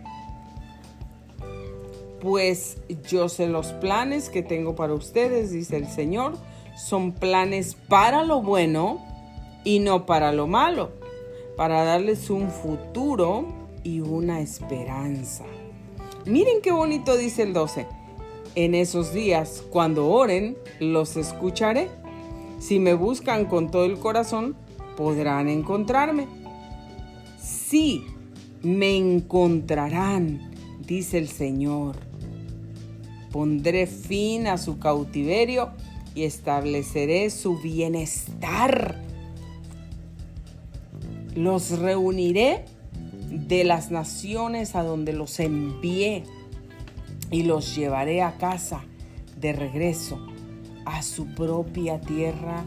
[2.21, 2.77] pues
[3.07, 6.33] yo sé los planes que tengo para ustedes, dice el Señor,
[6.75, 9.05] son planes para lo bueno
[9.63, 10.91] y no para lo malo,
[11.55, 13.45] para darles un futuro
[13.83, 15.45] y una esperanza.
[16.25, 17.99] Miren qué bonito dice el 12
[18.55, 21.87] en esos días, cuando oren, los escucharé.
[22.59, 24.55] Si me buscan con todo el corazón,
[24.97, 26.27] podrán encontrarme.
[27.41, 28.05] Sí,
[28.61, 30.51] me encontrarán,
[30.85, 31.95] dice el Señor.
[33.31, 35.71] Pondré fin a su cautiverio
[36.15, 38.99] y estableceré su bienestar.
[41.35, 42.65] Los reuniré
[43.29, 46.23] de las naciones a donde los envié
[47.31, 48.81] y los llevaré a casa
[49.39, 50.19] de regreso
[50.85, 52.65] a su propia tierra.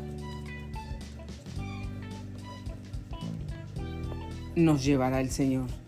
[4.54, 5.81] Nos llevará el Señor.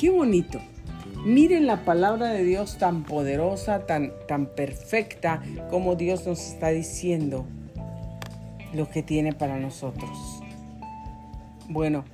[0.00, 0.58] Qué bonito.
[1.26, 7.44] Miren la palabra de Dios tan poderosa, tan, tan perfecta, como Dios nos está diciendo
[8.72, 10.08] lo que tiene para nosotros.
[11.68, 12.06] Bueno,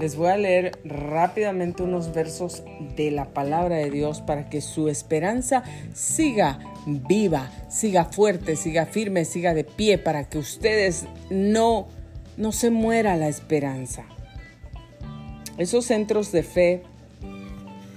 [0.00, 2.64] les voy a leer rápidamente unos versos
[2.96, 9.26] de la palabra de Dios para que su esperanza siga viva, siga fuerte, siga firme,
[9.26, 11.88] siga de pie, para que ustedes no,
[12.38, 14.06] no se muera la esperanza.
[15.58, 16.82] Esos centros de fe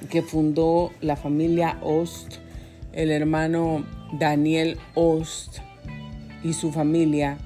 [0.07, 2.35] que fundó la familia Ost,
[2.93, 5.59] el hermano Daniel Ost
[6.43, 7.37] y su familia,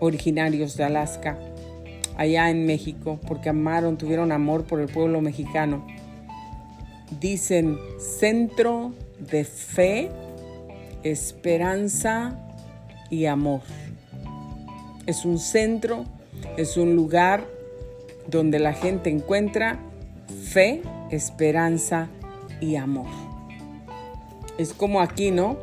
[0.00, 1.38] originarios de Alaska,
[2.16, 5.86] allá en México, porque amaron, tuvieron amor por el pueblo mexicano.
[7.20, 10.10] Dicen centro de fe,
[11.02, 12.38] esperanza
[13.10, 13.60] y amor.
[15.06, 16.04] Es un centro,
[16.56, 17.44] es un lugar
[18.26, 19.78] donde la gente encuentra
[20.28, 22.08] fe, esperanza
[22.60, 23.08] y amor.
[24.58, 25.56] Es como aquí, ¿no?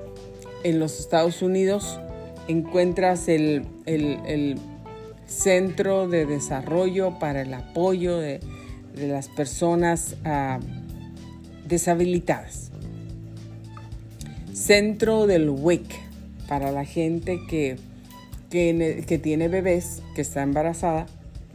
[0.64, 2.00] En los Estados Unidos
[2.48, 4.60] encuentras el, el
[5.32, 8.42] Centro de Desarrollo para el Apoyo de,
[8.96, 10.60] las Personas ah,
[11.68, 12.72] Deshabilitadas.
[14.54, 15.86] Centro del WIC
[16.48, 17.78] para la gente que,
[18.50, 21.06] que, que tiene bebés, que está embarazada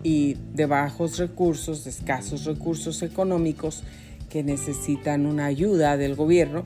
[0.07, 3.82] y de bajos recursos, de escasos recursos económicos,
[4.30, 6.62] que necesitan una ayuda del gobierno,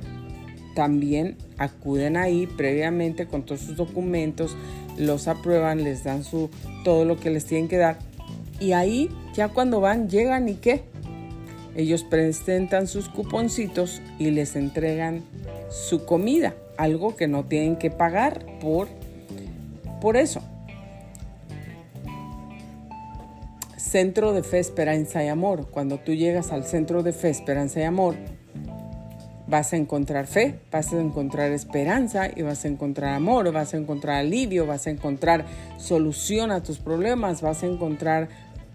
[0.75, 4.59] también acuden ahí previamente con todos sus documentos,
[4.99, 6.51] los aprueban, les dan su,
[6.85, 7.99] todo lo que les tienen que dar.
[8.61, 10.83] Y ahí ya cuando van, llegan y qué?
[11.75, 15.23] Ellos presentan sus cuponcitos y les entregan
[15.71, 18.89] su comida, algo que no tienen que pagar por,
[20.03, 20.43] por eso.
[23.91, 25.69] Centro de Fe, Esperanza y Amor.
[25.69, 28.15] Cuando tú llegas al Centro de Fe, Esperanza y Amor,
[29.49, 33.79] vas a encontrar fe, vas a encontrar esperanza y vas a encontrar amor, vas a
[33.79, 35.45] encontrar alivio, vas a encontrar
[35.77, 38.29] solución a tus problemas, vas a encontrar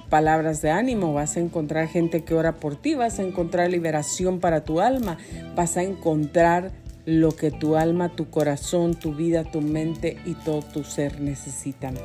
[0.09, 4.41] palabras de ánimo, vas a encontrar gente que ora por ti, vas a encontrar liberación
[4.41, 5.17] para tu alma,
[5.55, 6.73] vas a encontrar
[7.05, 11.95] lo que tu alma, tu corazón, tu vida, tu mente y todo tu ser necesitan.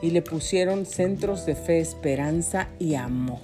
[0.00, 3.40] Y le pusieron centros de fe, esperanza y amor.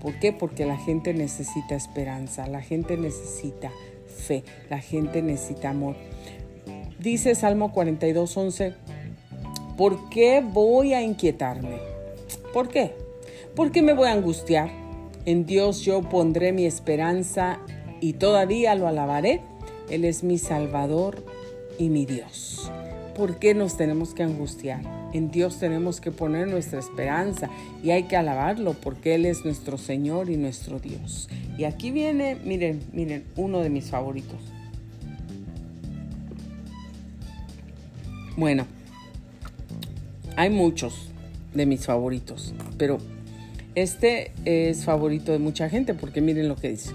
[0.00, 0.32] ¿Por qué?
[0.32, 3.72] Porque la gente necesita esperanza, la gente necesita
[4.06, 5.96] fe, la gente necesita amor.
[6.98, 8.74] Dice Salmo 42, 11,
[9.76, 11.78] ¿por qué voy a inquietarme?
[12.52, 12.94] ¿Por qué?
[13.56, 14.70] ¿Por qué me voy a angustiar?
[15.26, 17.60] En Dios yo pondré mi esperanza
[18.00, 19.40] y todavía lo alabaré.
[19.88, 21.24] Él es mi Salvador
[21.78, 22.70] y mi Dios.
[23.14, 24.82] ¿Por qué nos tenemos que angustiar?
[25.12, 27.48] En Dios tenemos que poner nuestra esperanza
[27.82, 31.28] y hay que alabarlo porque Él es nuestro Señor y nuestro Dios.
[31.56, 34.40] Y aquí viene, miren, miren, uno de mis favoritos.
[38.36, 38.66] Bueno,
[40.36, 41.10] hay muchos
[41.54, 42.98] de mis favoritos, pero
[43.76, 46.90] este es favorito de mucha gente porque miren lo que dice.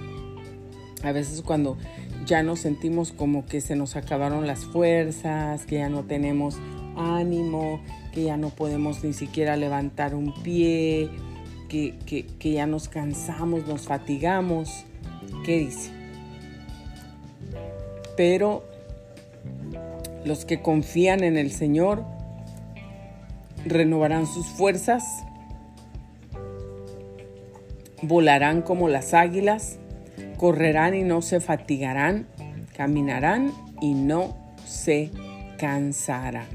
[1.02, 1.78] A veces cuando
[2.26, 6.58] ya nos sentimos como que se nos acabaron las fuerzas, que ya no tenemos
[6.96, 7.82] ánimo,
[8.14, 11.10] que ya no podemos ni siquiera levantar un pie,
[11.70, 14.86] que, que ya nos cansamos, nos fatigamos.
[15.46, 15.92] ¿Qué dice?
[18.18, 18.64] Pero
[20.26, 22.04] los que confían en el Señor
[23.66, 25.04] renovarán sus fuerzas,
[28.02, 29.80] volarán como las águilas,
[30.40, 32.26] correrán y no se fatigarán,
[32.76, 35.12] caminarán y no se
[35.58, 36.48] cansarán.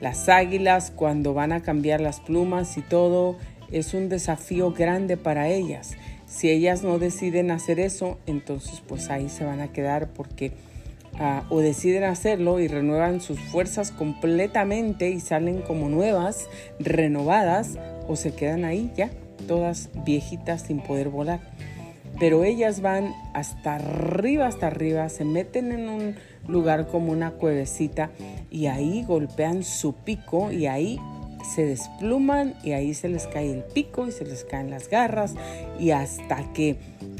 [0.00, 3.36] Las águilas cuando van a cambiar las plumas y todo
[3.72, 5.96] es un desafío grande para ellas.
[6.26, 10.52] Si ellas no deciden hacer eso, entonces pues ahí se van a quedar porque
[11.18, 16.48] ah, o deciden hacerlo y renuevan sus fuerzas completamente y salen como nuevas,
[16.78, 19.10] renovadas, o se quedan ahí ya,
[19.48, 21.40] todas viejitas sin poder volar
[22.18, 26.14] pero ellas van hasta arriba, hasta arriba, se meten en un
[26.46, 28.10] lugar como una cuevecita
[28.50, 30.98] y ahí golpean su pico y ahí
[31.54, 35.34] se despluman y ahí se les cae el pico y se les caen las garras
[35.78, 36.76] y hasta que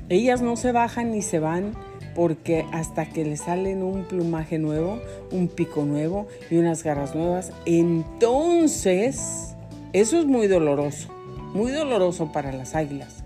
[0.08, 1.72] ellas no se bajan ni se van
[2.14, 7.52] porque hasta que les salen un plumaje nuevo, un pico nuevo y unas garras nuevas,
[7.64, 9.54] entonces
[9.92, 11.08] eso es muy doloroso,
[11.54, 13.22] muy doloroso para las águilas,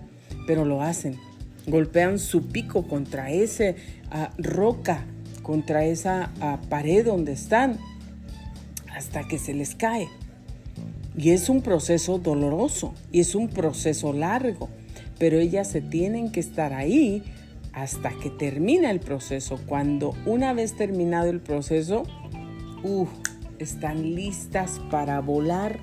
[0.47, 1.17] pero lo hacen
[1.67, 3.75] golpean su pico contra esa
[4.11, 5.05] ah, roca,
[5.43, 7.79] contra esa ah, pared donde están,
[8.95, 10.09] hasta que se les cae.
[11.17, 14.71] Y es un proceso doloroso y es un proceso largo,
[15.19, 17.23] pero ellas se tienen que estar ahí
[17.73, 19.59] hasta que termina el proceso.
[19.67, 22.05] Cuando una vez terminado el proceso,
[22.83, 23.07] uh,
[23.59, 25.79] están listas para volar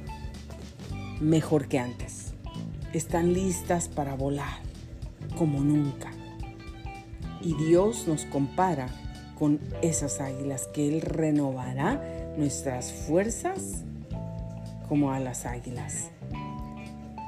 [1.21, 2.33] mejor que antes.
[2.91, 4.68] Están listas para volar
[5.39, 6.11] como nunca.
[7.41, 8.89] Y Dios nos compara
[9.37, 12.03] con esas águilas, que Él renovará
[12.37, 13.85] nuestras fuerzas
[14.89, 16.11] como a las águilas.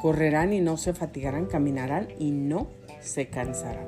[0.02, 2.68] Correrán y no se fatigarán, caminarán y no
[3.00, 3.88] se cansarán.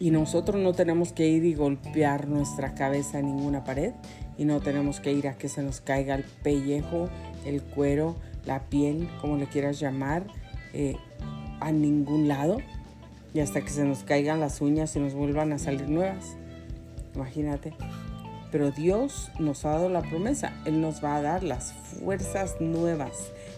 [0.00, 3.92] Y nosotros no tenemos que ir y golpear nuestra cabeza en ninguna pared
[4.36, 7.08] y no tenemos que ir a que se nos caiga el pellejo,
[7.44, 10.26] el cuero, la piel, como le quieras llamar,
[10.72, 10.96] eh,
[11.60, 12.58] a ningún lado
[13.34, 16.36] y hasta que se nos caigan las uñas y nos vuelvan a salir nuevas.
[17.14, 17.74] Imagínate.
[18.50, 20.52] Pero Dios nos ha dado la promesa.
[20.64, 23.12] Él nos va a dar las fuerzas nuevas,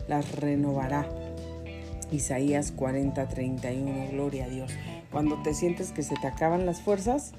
[0.09, 1.09] las renovará.
[2.11, 4.73] Isaías 40, 31, gloria a Dios.
[5.13, 7.33] Cuando te sientes que se te acaban las fuerzas,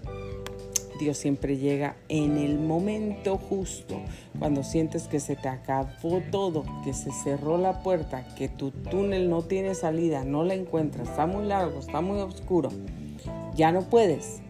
[1.00, 4.02] Dios siempre llega en el momento justo,
[4.38, 9.30] cuando sientes que se te acabó todo, que se cerró la puerta, que tu túnel
[9.30, 12.70] no tiene salida, no la encuentras, está muy largo, está muy oscuro,
[13.56, 14.41] ya no puedes.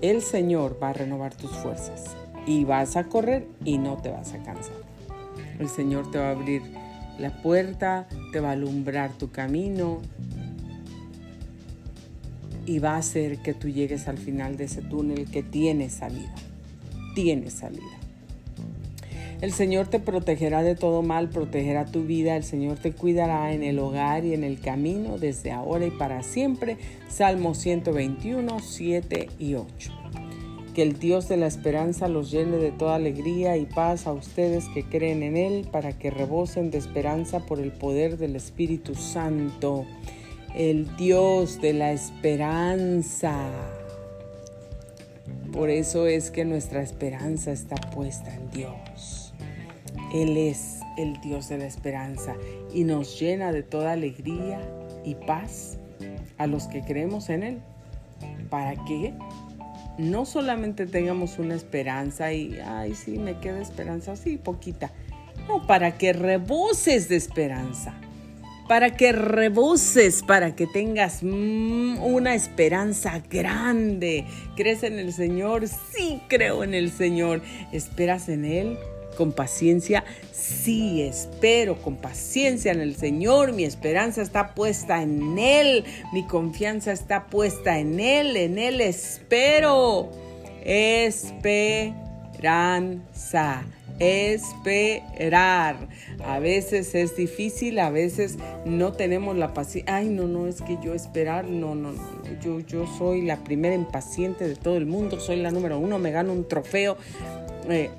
[0.00, 4.32] El Señor va a renovar tus fuerzas y vas a correr y no te vas
[4.32, 4.74] a cansar.
[5.58, 6.62] El Señor te va a abrir
[7.18, 10.00] la puerta, te va a alumbrar tu camino,
[12.66, 16.34] y va a hacer que tú llegues al final de ese túnel que tiene salida.
[17.14, 18.04] Tiene salida.
[19.40, 23.62] El Señor te protegerá de todo mal, protegerá tu vida, el Señor te cuidará en
[23.62, 26.78] el hogar y en el camino desde ahora y para siempre.
[27.08, 29.92] Salmo 121, 7 y 8.
[30.72, 34.64] Que el Dios de la esperanza los llene de toda alegría y paz a ustedes
[34.72, 39.84] que creen en Él para que rebosen de esperanza por el poder del Espíritu Santo
[40.54, 43.36] el Dios de la esperanza.
[45.52, 49.34] Por eso es que nuestra esperanza está puesta en Dios.
[50.12, 52.36] Él es el Dios de la esperanza
[52.72, 54.60] y nos llena de toda alegría
[55.04, 55.78] y paz
[56.38, 57.58] a los que creemos en Él.
[58.48, 59.12] Para que
[59.98, 64.92] no solamente tengamos una esperanza y, ay, sí, me queda esperanza, sí, poquita.
[65.48, 67.94] No, para que reboses de esperanza
[68.68, 74.24] para que reboses, para que tengas mm, una esperanza grande.
[74.56, 75.68] ¿Crees en el Señor?
[75.68, 77.42] Sí, creo en el Señor.
[77.72, 78.78] ¿Esperas en Él?
[79.16, 83.52] Con paciencia, sí, espero con paciencia en el Señor.
[83.52, 85.84] Mi esperanza está puesta en Él.
[86.12, 88.36] Mi confianza está puesta en Él.
[88.36, 90.10] En Él espero.
[90.64, 92.02] Esperanza
[93.98, 95.76] esperar.
[96.24, 99.96] A veces es difícil, a veces no tenemos la paciencia.
[99.96, 102.02] Ay, no, no, es que yo esperar, no, no, no.
[102.42, 106.10] Yo, yo soy la primera impaciente de todo el mundo, soy la número uno, me
[106.10, 106.96] gano un trofeo.
[107.68, 107.90] Eh,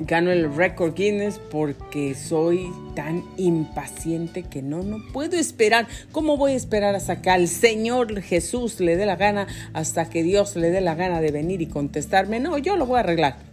[0.00, 5.86] gano el récord Guinness porque soy tan impaciente que no, no puedo esperar.
[6.12, 10.22] ¿Cómo voy a esperar hasta que al Señor Jesús le dé la gana, hasta que
[10.22, 12.40] Dios le dé la gana de venir y contestarme?
[12.40, 13.45] No, yo lo voy a arreglar.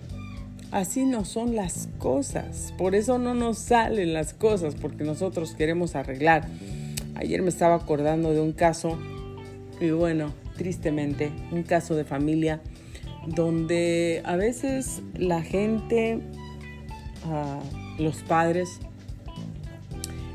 [0.74, 2.74] Así no son las cosas.
[2.80, 6.48] Por eso no nos salen las cosas, porque nosotros queremos arreglar.
[7.14, 8.98] Ayer me estaba acordando de un caso,
[9.80, 12.60] y bueno, tristemente, un caso de familia
[13.28, 16.22] donde a veces la gente,
[17.28, 17.60] ah,
[18.00, 18.80] los padres,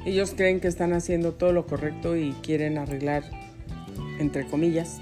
[0.07, 3.25] ellos creen que están haciendo todo lo correcto y quieren arreglar,
[4.21, 5.01] entre comillas,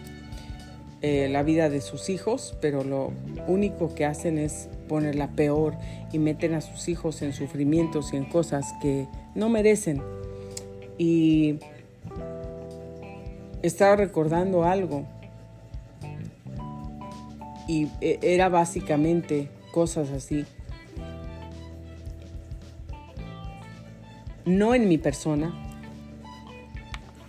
[1.02, 3.12] eh, la vida de sus hijos, pero lo
[3.46, 5.74] único que hacen es ponerla peor
[6.12, 10.02] y meten a sus hijos en sufrimientos y en cosas que no merecen.
[10.98, 11.58] Y
[13.62, 15.04] estaba recordando algo
[17.66, 20.44] y e, era básicamente cosas así.
[24.44, 25.52] No en mi persona,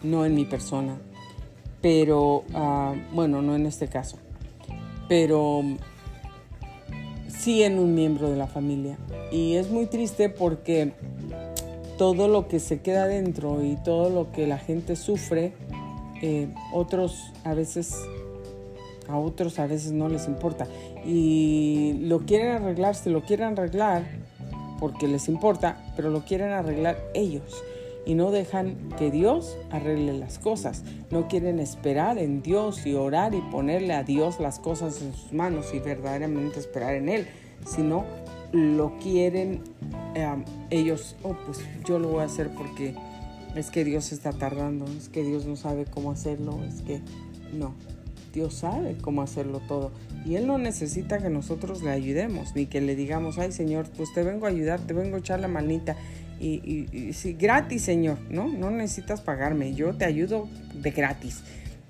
[0.04, 0.98] no en mi persona,
[1.82, 4.20] pero ah, bueno, no en este caso,
[5.10, 5.64] pero
[7.48, 8.98] sí en un miembro de la familia.
[9.32, 10.92] Y es muy triste porque
[11.98, 15.54] todo lo que se queda dentro y todo lo que la gente sufre,
[16.22, 17.96] eh, otros a veces
[19.08, 20.68] a otros a veces no les importa.
[21.06, 24.04] Y lo quieren arreglar, se lo quieren arreglar
[24.78, 27.64] porque les importa, pero lo quieren arreglar ellos.
[28.08, 30.84] Y no dejan que Dios arregle las cosas.
[31.12, 35.34] No quieren esperar en Dios y orar y ponerle a Dios las cosas en sus
[35.34, 37.28] manos y verdaderamente esperar en Él.
[37.66, 38.06] Sino
[38.54, 39.62] lo quieren
[40.70, 42.96] ellos, oh, pues yo lo voy a hacer porque
[43.56, 47.02] es que Dios está tardando, es que Dios no sabe cómo hacerlo, es que
[47.54, 47.74] no,
[48.34, 49.92] Dios sabe cómo hacerlo todo.
[50.26, 54.14] Y Él no necesita que nosotros le ayudemos, ni que le digamos, ay Señor, pues
[54.14, 55.96] te vengo a ayudar, te vengo a echar la manita.
[56.40, 58.48] Y, y, sí, gratis, Señor, ¿no?
[58.48, 61.44] No necesitas pagarme, yo te ayudo de gratis.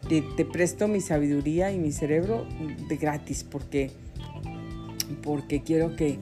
[0.07, 2.47] Te, presto mi sabiduría y mi cerebro
[2.87, 3.91] de gratis porque,
[5.21, 6.19] porque quiero que,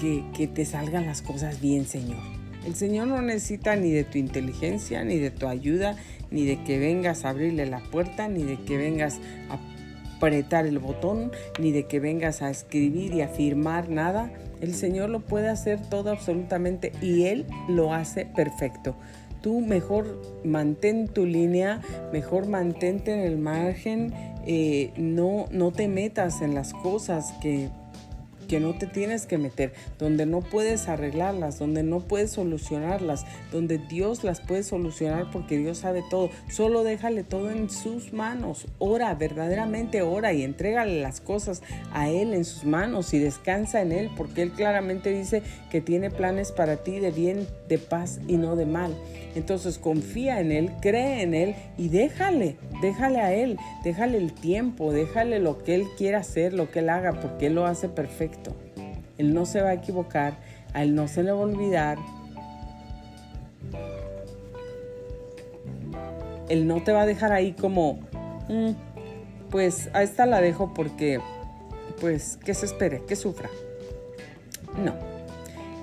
[0.00, 2.18] que, que te salgan las cosas bien, Señor.
[2.66, 5.96] El Señor no necesita ni de tu inteligencia, ni de tu ayuda,
[6.30, 9.18] ni de que vengas a abrirle la puerta, ni de que vengas
[9.48, 9.58] a
[10.20, 14.30] apretar el botón, ni de que vengas a escribir y a firmar nada.
[14.60, 18.94] El Señor lo puede hacer todo absolutamente y Él lo hace perfecto.
[19.40, 21.80] Tú mejor mantén tu línea,
[22.12, 24.12] mejor mantente en el margen,
[24.46, 27.70] eh, no, no te metas en las cosas que
[28.50, 33.78] que no te tienes que meter, donde no puedes arreglarlas, donde no puedes solucionarlas, donde
[33.78, 36.30] Dios las puede solucionar porque Dios sabe todo.
[36.50, 38.66] Solo déjale todo en sus manos.
[38.80, 43.92] Ora, verdaderamente ora y entrégale las cosas a Él en sus manos y descansa en
[43.92, 48.36] Él porque Él claramente dice que tiene planes para ti de bien, de paz y
[48.36, 48.96] no de mal.
[49.34, 54.92] Entonces confía en Él, cree en Él y déjale, déjale a Él, déjale el tiempo,
[54.92, 58.56] déjale lo que Él quiera hacer, lo que Él haga, porque Él lo hace perfecto.
[59.18, 60.34] Él no se va a equivocar,
[60.72, 61.98] a Él no se le va a olvidar.
[66.48, 68.00] Él no te va a dejar ahí como,
[68.48, 68.70] mm,
[69.50, 71.20] pues a esta la dejo porque,
[72.00, 73.48] pues, que se espere, que sufra.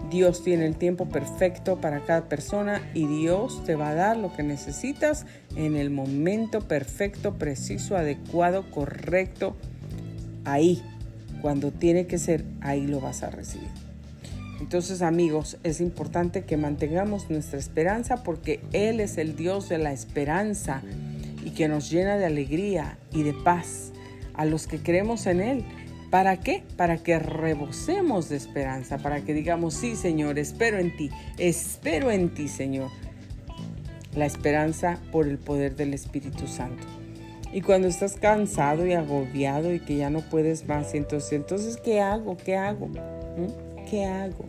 [0.09, 4.33] Dios tiene el tiempo perfecto para cada persona y Dios te va a dar lo
[4.33, 9.55] que necesitas en el momento perfecto, preciso, adecuado, correcto.
[10.45, 10.81] Ahí,
[11.41, 13.69] cuando tiene que ser, ahí lo vas a recibir.
[14.59, 19.91] Entonces amigos, es importante que mantengamos nuestra esperanza porque Él es el Dios de la
[19.91, 20.81] esperanza
[21.45, 23.91] y que nos llena de alegría y de paz
[24.33, 25.65] a los que creemos en Él.
[26.09, 26.63] ¿Para qué?
[26.77, 32.33] Para que rebosemos de esperanza, para que digamos, sí Señor, espero en ti, espero en
[32.33, 32.89] ti Señor.
[34.15, 36.87] La esperanza por el poder del Espíritu Santo.
[37.51, 41.99] Y cuando estás cansado y agobiado y que ya no puedes más, entonces, entonces ¿qué
[41.99, 42.37] hago?
[42.37, 42.87] ¿Qué hago?
[42.87, 43.85] ¿Mm?
[43.89, 44.45] ¿Qué hago?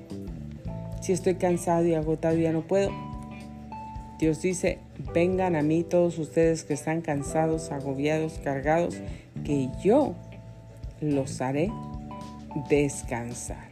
[1.00, 2.90] Si estoy cansado y agotado y ya no puedo.
[4.18, 4.78] Dios dice,
[5.14, 8.96] vengan a mí todos ustedes que están cansados, agobiados, cargados,
[9.44, 10.16] que yo
[11.01, 11.70] los haré
[12.68, 13.68] descansar.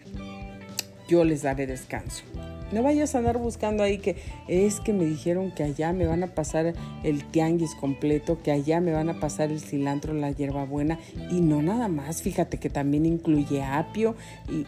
[1.09, 2.25] Yo les daré descanso.
[2.73, 4.17] No vayas a andar buscando ahí que
[4.49, 6.75] es que me dijeron que allá me van a pasar
[7.05, 10.99] el tianguis completo, que allá me van a pasar el cilantro, la hierbabuena
[11.31, 12.23] y no nada más.
[12.23, 14.17] Fíjate que también incluye apio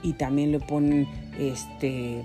[0.03, 1.09] y, también le ponen
[1.41, 2.23] este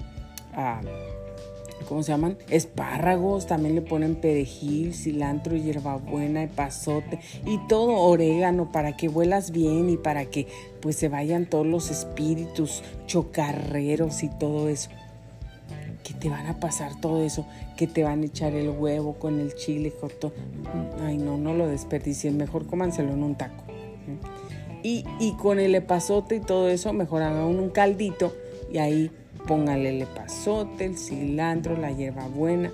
[1.83, 2.37] ¿cómo se llaman?
[2.49, 9.89] Espárragos, también le ponen perejil, cilantro, hierbabuena, pasote y todo orégano para que vuelas bien
[9.89, 10.47] y para que
[10.81, 14.89] pues se vayan todos los espíritus chocarreros y todo eso.
[16.03, 17.45] Que te van a pasar todo eso,
[17.77, 20.33] que te van a echar el huevo con el chile, con todo.
[21.01, 23.63] Ay, no, no lo desperdicien, mejor cómanselo en un taco.
[24.83, 28.33] Y, y con el epazote y todo eso, mejor hagan un caldito
[28.73, 29.11] y ahí
[29.47, 32.71] Póngale el pasote, el cilantro, la hierbabuena.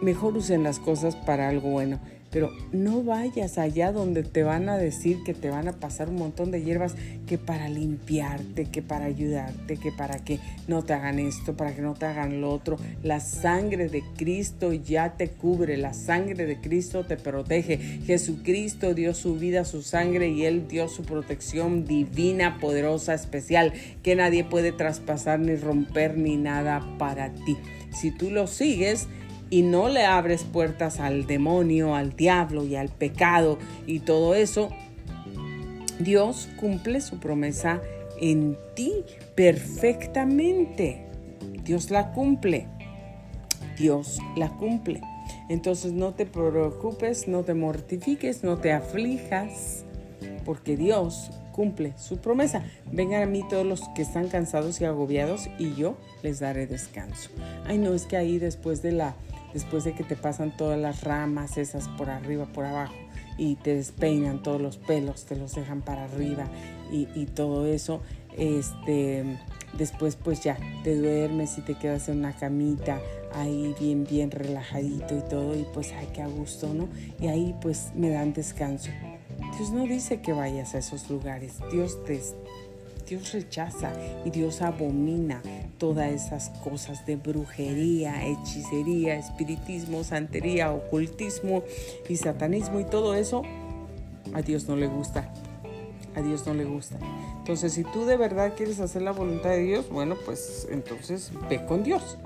[0.00, 2.00] Mejor usen las cosas para algo bueno.
[2.30, 6.16] Pero no vayas allá donde te van a decir que te van a pasar un
[6.16, 6.94] montón de hierbas
[7.26, 11.82] que para limpiarte, que para ayudarte, que para que no te hagan esto, para que
[11.82, 12.76] no te hagan lo otro.
[13.02, 17.78] La sangre de Cristo ya te cubre, la sangre de Cristo te protege.
[18.06, 23.72] Jesucristo dio su vida, su sangre y Él dio su protección divina, poderosa, especial,
[24.02, 27.56] que nadie puede traspasar ni romper ni nada para ti.
[27.92, 29.08] Si tú lo sigues,
[29.50, 34.70] y no le abres puertas al demonio, al diablo y al pecado y todo eso,
[35.98, 37.82] Dios cumple su promesa
[38.20, 41.04] en ti perfectamente.
[41.64, 42.68] Dios la cumple.
[43.76, 45.00] Dios la cumple.
[45.48, 49.84] Entonces no te preocupes, no te mortifiques, no te aflijas,
[50.44, 52.62] porque Dios cumple su promesa.
[52.90, 57.30] Vengan a mí todos los que están cansados y agobiados y yo les daré descanso.
[57.66, 59.14] Ay, no, es que ahí después de la
[59.52, 62.94] después de que te pasan todas las ramas esas por arriba, por abajo,
[63.36, 66.44] y te despeinan todos los pelos, te los dejan para arriba
[66.92, 68.02] y, todo eso,
[68.36, 69.38] este,
[69.78, 73.00] después pues ya te duermes y te quedas en una camita
[73.32, 76.88] ahí bien, bien relajadito y todo, y pues ay, qué a gusto, ¿no?
[77.20, 78.90] Y ahí pues me dan descanso.
[79.56, 82.20] Dios no dice que vayas a esos lugares, Dios te,
[83.10, 83.92] Dios rechaza
[84.24, 85.42] y Dios abomina
[85.78, 91.64] todas esas cosas de brujería, hechicería, espiritismo, santería, ocultismo
[92.08, 93.42] y satanismo y todo eso,
[94.32, 95.28] a Dios no le gusta.
[96.14, 96.98] A Dios no le gusta.
[97.38, 101.64] Entonces, si tú de verdad quieres hacer la voluntad de Dios, bueno, pues entonces ve
[101.66, 102.16] con Dios.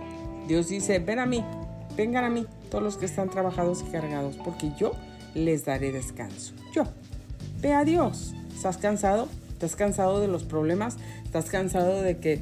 [0.49, 1.43] Dios dice, ven a mí,
[1.97, 4.93] vengan a mí, todos los que están trabajados y cargados, porque yo
[5.35, 6.53] les daré descanso.
[6.74, 6.85] Yo,
[7.62, 8.35] ve a Dios.
[8.55, 9.28] ¿Estás cansado?
[9.65, 10.99] ¿Estás cansado de los problemas?
[11.25, 12.39] ¿Estás cansado de que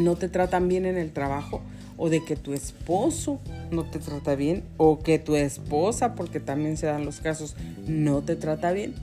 [0.00, 1.62] no te tratan bien en el trabajo?
[1.96, 3.38] ¿O de que tu esposo
[3.70, 4.64] no te trata bien?
[4.76, 7.54] ¿O que tu esposa, porque también se dan los casos,
[7.86, 8.96] no te trata bien?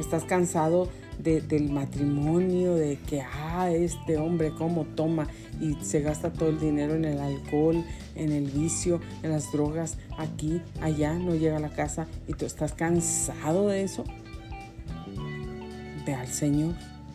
[0.00, 0.88] ¿Estás cansado
[1.20, 5.28] del matrimonio, de que, ah, este hombre cómo toma
[5.60, 7.84] y se gasta todo el dinero en el alcohol,
[8.16, 12.44] en el vicio, en las drogas, aquí, allá, no llega a la casa y tú
[12.44, 14.02] estás cansado de eso?
[16.10, 16.74] Al Señor,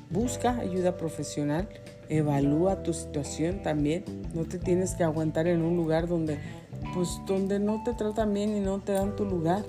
[0.09, 1.67] busca ayuda profesional,
[2.09, 4.05] evalúa tu situación también.
[4.33, 6.39] No te tienes que aguantar en un lugar donde,
[6.93, 9.65] pues, donde no te tratan bien y no te dan tu lugar.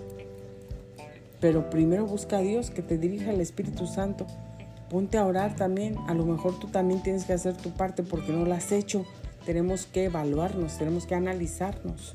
[1.41, 4.27] Pero primero busca a Dios que te dirija el Espíritu Santo.
[4.91, 5.97] Ponte a orar también.
[6.09, 9.05] A lo mejor tú también tienes que hacer tu parte porque no la has hecho.
[9.45, 12.15] Tenemos que evaluarnos, tenemos que analizarnos.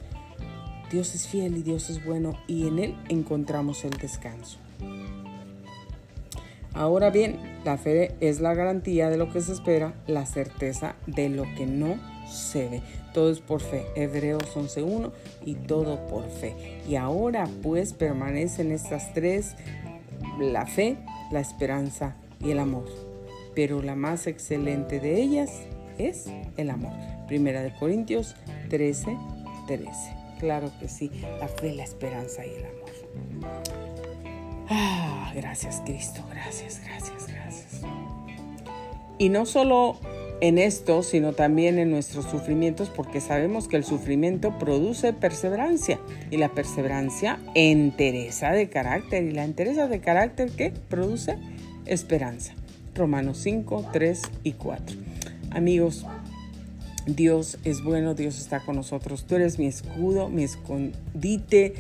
[0.91, 4.59] Dios es fiel y Dios es bueno y en Él encontramos el descanso.
[6.73, 11.29] Ahora bien, la fe es la garantía de lo que se espera, la certeza de
[11.29, 12.81] lo que no se ve.
[13.13, 13.85] Todo es por fe.
[13.95, 15.11] Hebreos 11.1
[15.45, 16.81] y todo por fe.
[16.87, 19.55] Y ahora pues permanecen estas tres,
[20.39, 20.97] la fe,
[21.31, 22.85] la esperanza y el amor.
[23.53, 25.51] Pero la más excelente de ellas
[25.99, 26.25] es
[26.57, 26.93] el amor.
[27.27, 28.35] Primera de Corintios
[28.69, 29.15] 13,
[29.67, 29.91] 13.
[30.39, 33.82] Claro que sí, la fe, la esperanza y el amor.
[34.69, 37.81] Ah, gracias Cristo, gracias, gracias, gracias.
[39.17, 39.97] Y no solo
[40.41, 45.99] en esto, sino también en nuestros sufrimientos, porque sabemos que el sufrimiento produce perseverancia
[46.31, 51.37] y la perseverancia entereza de carácter y la entereza de carácter que produce
[51.85, 52.53] esperanza.
[52.95, 54.97] Romanos 5, 3 y 4.
[55.51, 56.05] Amigos,
[57.05, 59.25] Dios es bueno, Dios está con nosotros.
[59.25, 61.75] Tú eres mi escudo, mi escondite,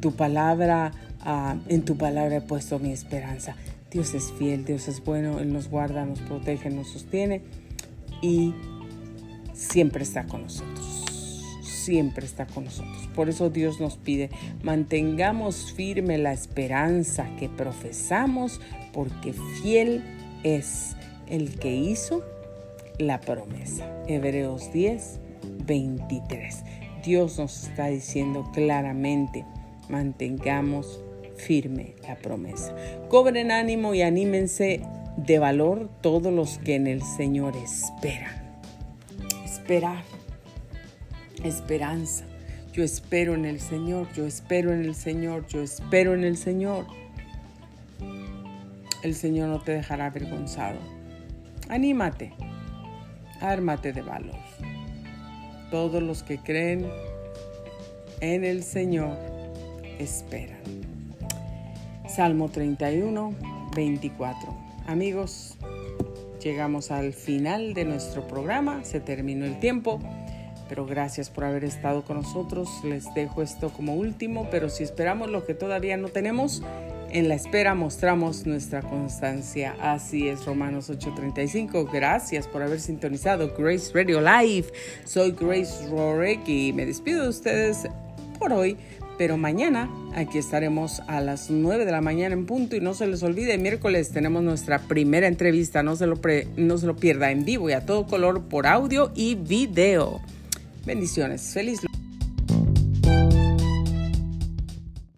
[0.00, 0.92] tu palabra
[1.24, 3.56] en tu palabra he puesto mi esperanza.
[3.90, 7.42] Dios es fiel, Dios es bueno, Él nos guarda, nos protege, nos sostiene
[8.20, 8.52] y
[9.52, 11.04] siempre está con nosotros.
[11.62, 13.08] Siempre está con nosotros.
[13.14, 14.30] Por eso Dios nos pide,
[14.62, 18.60] mantengamos firme la esperanza que profesamos,
[18.92, 20.02] porque fiel
[20.42, 20.96] es
[21.28, 22.24] el que hizo
[22.98, 23.84] la promesa.
[24.06, 25.20] Hebreos 10,
[25.66, 26.64] 23.
[27.04, 29.44] Dios nos está diciendo claramente,
[29.90, 31.03] mantengamos
[31.36, 32.74] firme la promesa.
[33.08, 34.82] Cobren ánimo y anímense
[35.16, 38.58] de valor todos los que en el Señor esperan.
[39.44, 40.04] Esperar.
[41.42, 42.24] esperanza.
[42.72, 46.86] Yo espero en el Señor, yo espero en el Señor, yo espero en el Señor.
[49.02, 50.78] El Señor no te dejará avergonzado.
[51.68, 52.32] Anímate,
[53.40, 54.38] ármate de valor.
[55.70, 56.88] Todos los que creen
[58.20, 59.16] en el Señor
[59.98, 60.83] esperan.
[62.14, 63.34] Salmo 31,
[63.74, 64.54] 24.
[64.86, 65.56] Amigos,
[66.40, 69.98] llegamos al final de nuestro programa, se terminó el tiempo,
[70.68, 72.68] pero gracias por haber estado con nosotros.
[72.84, 76.62] Les dejo esto como último, pero si esperamos lo que todavía no tenemos,
[77.10, 79.74] en la espera mostramos nuestra constancia.
[79.80, 81.90] Así es, Romanos 8:35.
[81.92, 84.68] Gracias por haber sintonizado Grace Radio Live.
[85.04, 87.88] Soy Grace Rorek y me despido de ustedes
[88.38, 88.76] por hoy.
[89.16, 93.06] Pero mañana aquí estaremos a las 9 de la mañana en punto y no se
[93.06, 96.18] les olvide, miércoles tenemos nuestra primera entrevista, no se lo,
[96.56, 100.20] no se lo pierda en vivo y a todo color por audio y video.
[100.84, 101.80] Bendiciones, feliz.